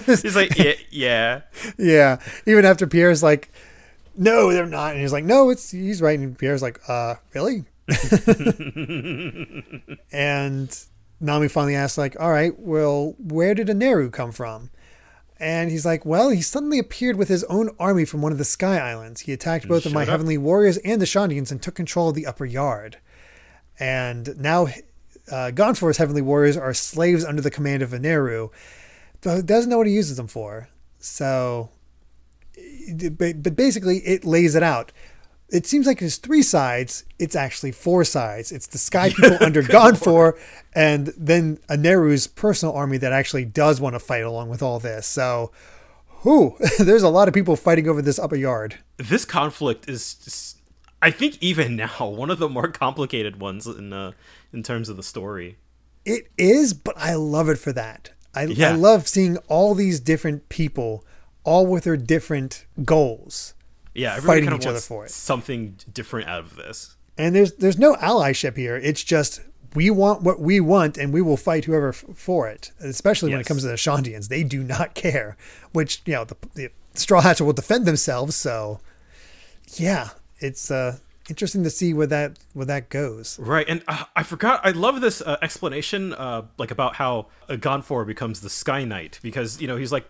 [0.24, 1.42] He's like yeah, yeah.
[1.78, 2.20] yeah.
[2.46, 3.52] Even after Pierre's like,
[4.16, 7.66] no, they're not, and he's like, no, it's he's right, and Pierre's like, uh, really?
[10.12, 10.86] and
[11.20, 14.70] Nami finally asks, like, all right, well, where did Eneru come from?
[15.40, 18.46] And he's like, well, he suddenly appeared with his own army from one of the
[18.46, 19.22] Sky Islands.
[19.22, 20.10] He attacked both of my up.
[20.10, 22.98] heavenly warriors and the Shandians and took control of the upper yard.
[23.80, 24.68] And now
[25.32, 28.50] uh, Gan Fall's heavenly warriors are slaves under the command of Eneru,
[29.22, 30.70] but doesn't know what he uses them for.
[31.00, 31.70] So,
[33.12, 34.92] but, but basically, it lays it out.
[35.50, 37.06] It seems like there's three sides.
[37.20, 38.52] It's actually four sides.
[38.52, 40.34] It's the Sky People under Gan Fall,
[40.74, 45.08] and then Eneru's personal army that actually does want to fight along with all this.
[45.08, 45.52] So,
[46.24, 48.76] whew, there's a lot of people fighting over this upper yard.
[48.98, 50.58] This conflict is just,
[51.02, 54.12] I think even now one of the more complicated ones in uh,
[54.52, 55.58] in terms of the story.
[56.06, 58.12] It is, but I love it for that.
[58.34, 61.04] I, I love seeing all these different people,
[61.44, 63.56] all with their different goals.
[63.98, 65.12] Yeah, everybody Fighting kind of each other for it.
[65.12, 66.96] something different out of this.
[67.18, 68.78] And there's there's no allyship here.
[68.78, 69.42] It's just
[69.74, 72.72] we want what we want, and we will fight whoever f- for it.
[72.80, 75.36] Especially when it comes to the Shandians, they do not care.
[75.74, 78.36] Which you know the, the Straw Hats will defend themselves.
[78.36, 78.80] So
[79.78, 80.98] yeah, it's uh,
[81.30, 83.40] interesting to see where that where that goes.
[83.40, 84.62] Right, and uh, I forgot.
[84.64, 87.28] I love this uh, explanation, uh, like about how
[87.60, 90.08] Gan Fall becomes the Sky Knight because you know he's like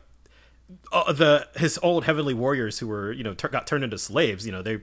[0.91, 4.45] uh, the his old heavenly warriors who were you know tur got turned into slaves.
[4.45, 4.79] You know they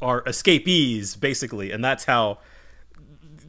[0.00, 2.38] are escapees basically, and that's how.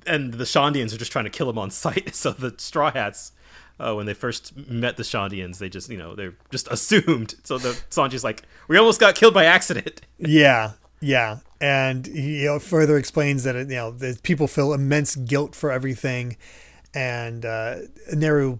[0.07, 2.13] And the Shandians are just trying to kill him on sight.
[2.13, 3.31] So the Straw Hats,
[3.79, 7.36] uh, when they first met the Shandians, they just you know they're just assumed.
[7.43, 10.01] So the Sanji's like, we almost got killed by accident.
[10.17, 10.71] Yeah,
[11.01, 15.53] yeah, and he you know, further explains that you know the people feel immense guilt
[15.53, 16.38] for everything,
[16.93, 17.77] and uh,
[18.13, 18.59] Neru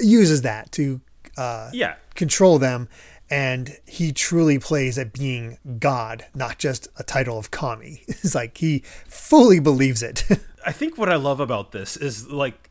[0.00, 1.00] uses that to
[1.36, 2.88] uh, Yeah, control them.
[3.30, 8.02] and he truly plays at being God, not just a title of Kami.
[8.08, 10.24] It's like he fully believes it.
[10.66, 12.70] I think what I love about this is like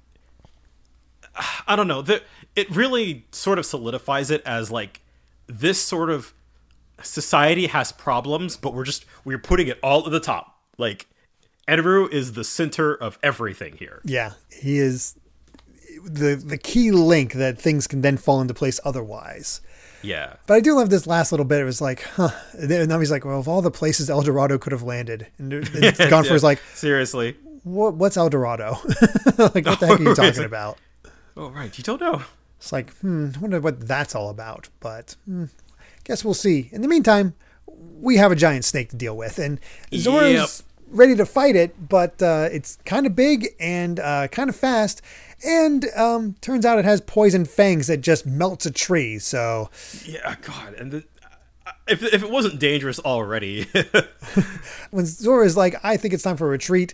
[1.68, 2.24] I don't know, that
[2.56, 5.02] it really sort of solidifies it as like
[5.48, 6.34] this sort of
[7.02, 10.58] society has problems, but we're just we're putting it all at the top.
[10.78, 11.08] Like
[11.68, 14.02] Eneru is the center of everything here.
[14.06, 15.16] yeah, he is
[16.06, 19.62] the the key link that things can then fall into place otherwise.
[20.02, 20.36] Yeah.
[20.46, 21.62] But I do love this last little bit.
[21.62, 22.30] It was like, huh.
[22.54, 25.28] And then now he's like, well, of all the places El Dorado could have landed,
[25.40, 25.52] and
[25.98, 27.36] Gan Fall's like, Seriously.
[27.64, 28.72] what, what's El Dorado?
[29.38, 30.78] like, what the heck are you talking about?
[31.36, 32.22] Oh right, you don't know.
[32.58, 34.70] It's like, hmm, I wonder what that's all about.
[34.80, 35.46] But hmm,
[36.04, 36.70] guess we'll see.
[36.72, 37.34] In the meantime,
[37.68, 39.60] we have a giant snake to deal with, and
[39.94, 40.50] Zoro's Yep.
[40.90, 45.02] Ready to fight it, but uh, it's kind of big and uh, kind of fast.
[45.46, 49.20] And um, turns out it has poison fangs that just melts a tree.
[49.20, 49.70] So
[50.06, 51.04] Yeah, God, and the,
[51.88, 53.68] if if it wasn't dangerous already,
[54.92, 56.94] when Zoro's like, I think it's time for a retreat,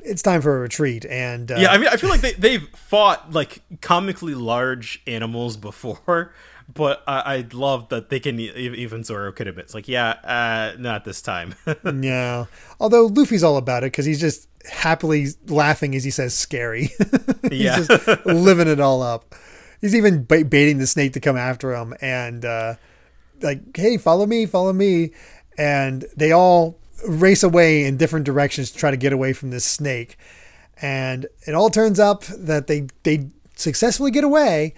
[0.00, 1.04] it's time for a retreat.
[1.06, 5.56] And uh, yeah, I mean, I feel like they they've fought like comically large animals
[5.56, 6.32] before,
[6.72, 10.76] but I, I love that they can even Zoro could admit it's like, yeah, uh,
[10.78, 11.54] not this time.
[12.00, 12.46] yeah,
[12.80, 16.90] Although Luffy's all about it because he's just happily laughing as he says scary.
[17.50, 17.82] he's Yeah.
[17.84, 19.34] just living it all up.
[19.80, 22.74] He's even ba- baiting the snake to come after him and uh,
[23.40, 25.12] like, hey, follow me, follow me.
[25.56, 29.64] And they all race away in different directions to try to get away from this
[29.64, 30.16] snake.
[30.82, 34.74] And it all turns up that they they successfully get away,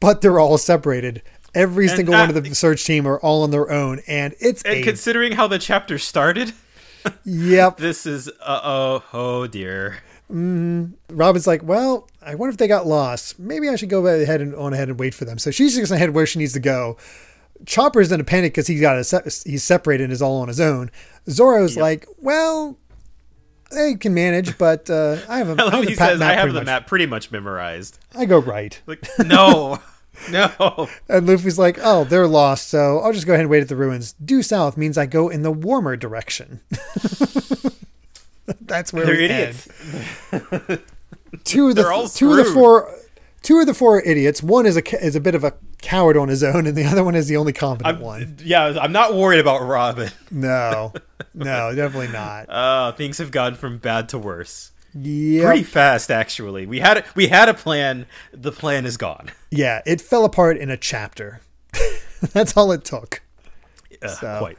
[0.00, 1.22] but they're all separated.
[1.54, 4.34] Every And, single uh, one of the search team are all on their own, and
[4.40, 6.52] it's and a considering how the chapter started,
[7.24, 7.76] yep.
[7.78, 9.98] this is uh oh oh dear.
[11.10, 13.38] Robin's like, well, I wonder if they got lost.
[13.40, 15.38] Maybe I should go ahead and on ahead and wait for them.
[15.38, 16.96] So she's just gonna head where she needs to go.
[17.66, 20.48] Chopper's in a panic because he's got a se- he's separated and is all on
[20.48, 20.90] his own.
[21.28, 22.78] Zoro's like, well,
[23.70, 26.34] they can manage, but uh, I have a, I I have he says, "I map
[26.34, 29.78] have pretty the much- map pretty much memorized." I go right, Like, no,
[30.30, 30.88] no.
[31.08, 33.76] and Luffy's like, oh, they're lost, so I'll just go ahead and wait at the
[33.76, 34.12] ruins.
[34.14, 36.60] Due south means I go in the warmer direction.
[38.62, 39.68] That's where They're we idiots.
[40.32, 40.80] end.
[41.44, 42.92] Two of the They're all two of the four.
[43.42, 44.42] Two of the four are idiots.
[44.42, 47.04] One is a is a bit of a coward on his own, and the other
[47.04, 48.36] one is the only competent I'm, one.
[48.42, 50.10] yeah, I'm not worried about Robin.
[50.30, 50.92] No,
[51.34, 52.48] no, definitely not.
[52.48, 54.72] Uh, things have gone from bad to worse.
[54.94, 56.66] Yeah, Pretty fast, actually.
[56.66, 58.06] We had we had a plan.
[58.32, 59.30] The plan is gone.
[59.50, 59.82] yeah.
[59.86, 61.40] It fell apart in a chapter.
[62.32, 63.22] That's all it took.
[64.02, 64.58] Uh, So- Quite.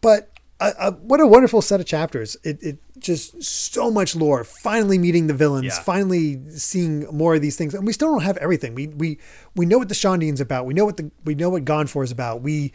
[0.00, 0.30] But
[0.60, 2.36] uh, uh, what a wonderful set of chapters!
[2.44, 4.44] It, it just so much lore.
[4.44, 5.64] Finally meeting the villains.
[5.66, 5.80] Yeah.
[5.82, 8.74] Finally seeing more of these things, and we still don't have everything.
[8.74, 9.18] We we
[9.56, 10.64] we know what the Shandian's about.
[10.66, 12.40] We know what the we know what Gan Fall is about.
[12.42, 12.72] We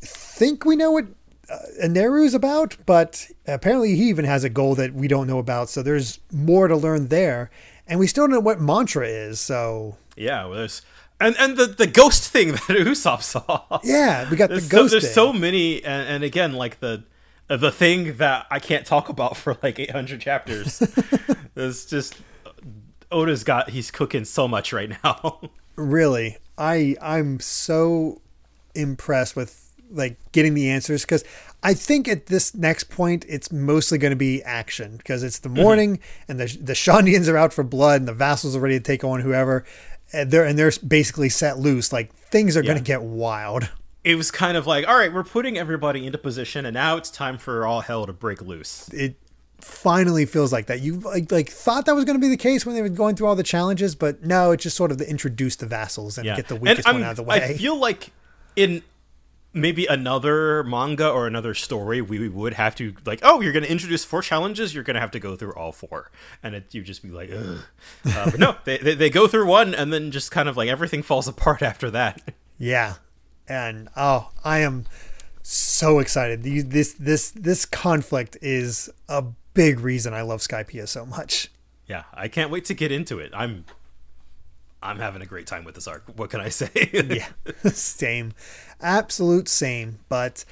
[0.00, 1.06] think we know what
[1.50, 5.38] uh, Eneru is about, but apparently he even has a goal that we don't know
[5.38, 5.68] about.
[5.68, 7.50] So there's more to learn there,
[7.86, 9.40] and we still don't know what mantra is.
[9.40, 10.82] So Yeah, well, there's
[11.20, 13.80] and and the the ghost thing that Usopp saw.
[13.82, 14.90] yeah, we got the There's, so, ghost.
[14.92, 15.12] there's thing.
[15.12, 17.04] so many, and, and again, like the
[17.48, 20.80] the thing that I can't talk about for like 800 chapters.
[21.56, 22.16] it's just
[23.10, 25.40] Oda's got he's cooking so much right now.
[25.76, 28.20] really i i'm so
[28.74, 29.59] impressed with
[29.90, 31.24] like getting the answers because
[31.62, 35.48] i think at this next point it's mostly going to be action because it's the
[35.48, 35.62] mm-hmm.
[35.62, 38.82] morning and the the Shandians are out for blood and the vassals are ready to
[38.82, 39.64] take on whoever
[40.12, 41.92] and they're and they're basically set loose.
[41.92, 43.68] Like things are going to get wild.
[44.02, 47.10] It was kind of like, all right, we're putting everybody into position, and now it's
[47.10, 48.88] time for all hell to break loose.
[48.92, 49.16] it
[49.60, 50.80] finally feels like that.
[50.80, 53.14] You like like thought that was going to be the case when they were going
[53.14, 56.24] through all the challenges but no it just sort of to introduce the vassals and
[56.24, 57.44] Yeah, get the weakest one out of the way.
[57.44, 58.10] I feel like
[58.56, 58.82] in
[59.52, 63.70] maybe another manga or another story, we would have to like, oh, you're going to
[63.70, 66.10] introduce four challenges, you're going to have to go through all four,
[66.42, 67.58] and it you just be like, Ugh.
[68.06, 70.68] Uh, but no, they, they they go through one, and then just kind of like
[70.68, 72.34] everything falls apart after that.
[72.58, 72.96] Yeah,
[73.48, 74.84] and oh, I am
[75.42, 76.42] so excited.
[76.42, 79.24] This this this conflict is a
[79.54, 81.50] big reason I love Skypiea so much.
[81.86, 83.32] Yeah, I can't wait to get into it.
[83.34, 83.64] I'm
[84.82, 86.04] I'm having a great time with this arc.
[86.16, 86.70] What can I say?
[86.92, 87.28] Yeah,
[87.72, 88.32] same,
[88.80, 89.98] absolute same.
[90.08, 90.44] But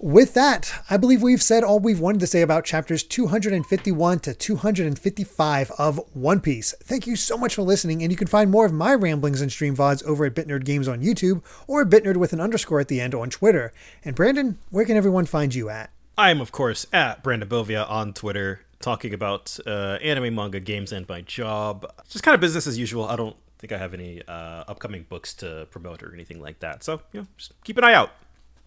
[0.00, 4.34] with that, I believe we've said all we've wanted to say about chapters 251 to
[4.34, 6.74] 255 of One Piece.
[6.82, 9.50] Thank you so much for listening, and you can find more of my ramblings and
[9.50, 13.00] stream VODs over at BitNerd Games on YouTube or BitNerd with an underscore at the
[13.00, 13.72] end on Twitter.
[14.04, 15.90] And Brandon, where can everyone find you at?
[16.18, 20.92] I am, of course, at Brandon Bovia on Twitter, talking about uh, anime, manga, games,
[20.92, 21.90] and my job.
[22.08, 23.04] Just kind of business as usual.
[23.06, 26.84] I don't think I have any uh, upcoming books to promote or anything like that.
[26.84, 28.10] So, you know, just keep an eye out.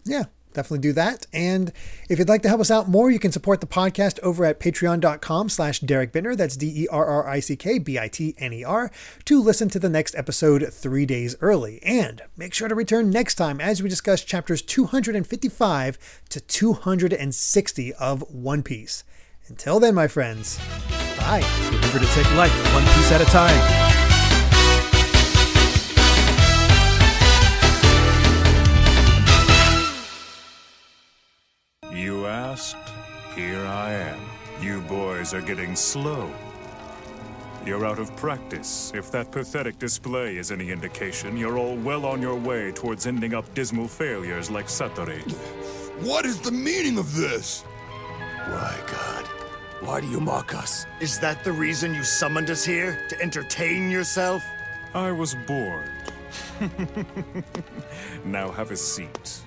[0.04, 0.24] Yeah,
[0.54, 1.24] definitely do that.
[1.32, 1.72] And
[2.08, 4.58] if you'd like to help us out more, you can support the podcast over at
[4.58, 6.36] patreon.com slash Derrick Bitner.
[6.36, 8.90] That's D-E-R-R-I-C-K-B-I-T-N-E-R
[9.24, 11.80] to listen to the next episode three days early.
[11.84, 18.34] And make sure to return next time as we discuss chapters 255 to 260 of
[18.34, 19.04] One Piece.
[19.46, 20.58] Until then, my friends,
[21.18, 21.44] bye.
[21.66, 23.97] Remember to take life one piece at a time.
[31.98, 32.76] You asked,
[33.34, 34.20] here I am.
[34.62, 36.32] You boys are getting slow.
[37.66, 38.92] You're out of practice.
[38.94, 43.34] If that pathetic display is any indication, you're all well on your way towards ending
[43.34, 45.28] up dismal failures like Satori.
[46.06, 47.62] What is the meaning of this?
[48.46, 49.24] Why, God.
[49.80, 50.86] Why do you mock us?
[51.00, 53.04] Is that the reason you summoned us here?
[53.08, 54.44] To entertain yourself?
[54.94, 55.90] I was bored.
[58.24, 59.42] now have a seat.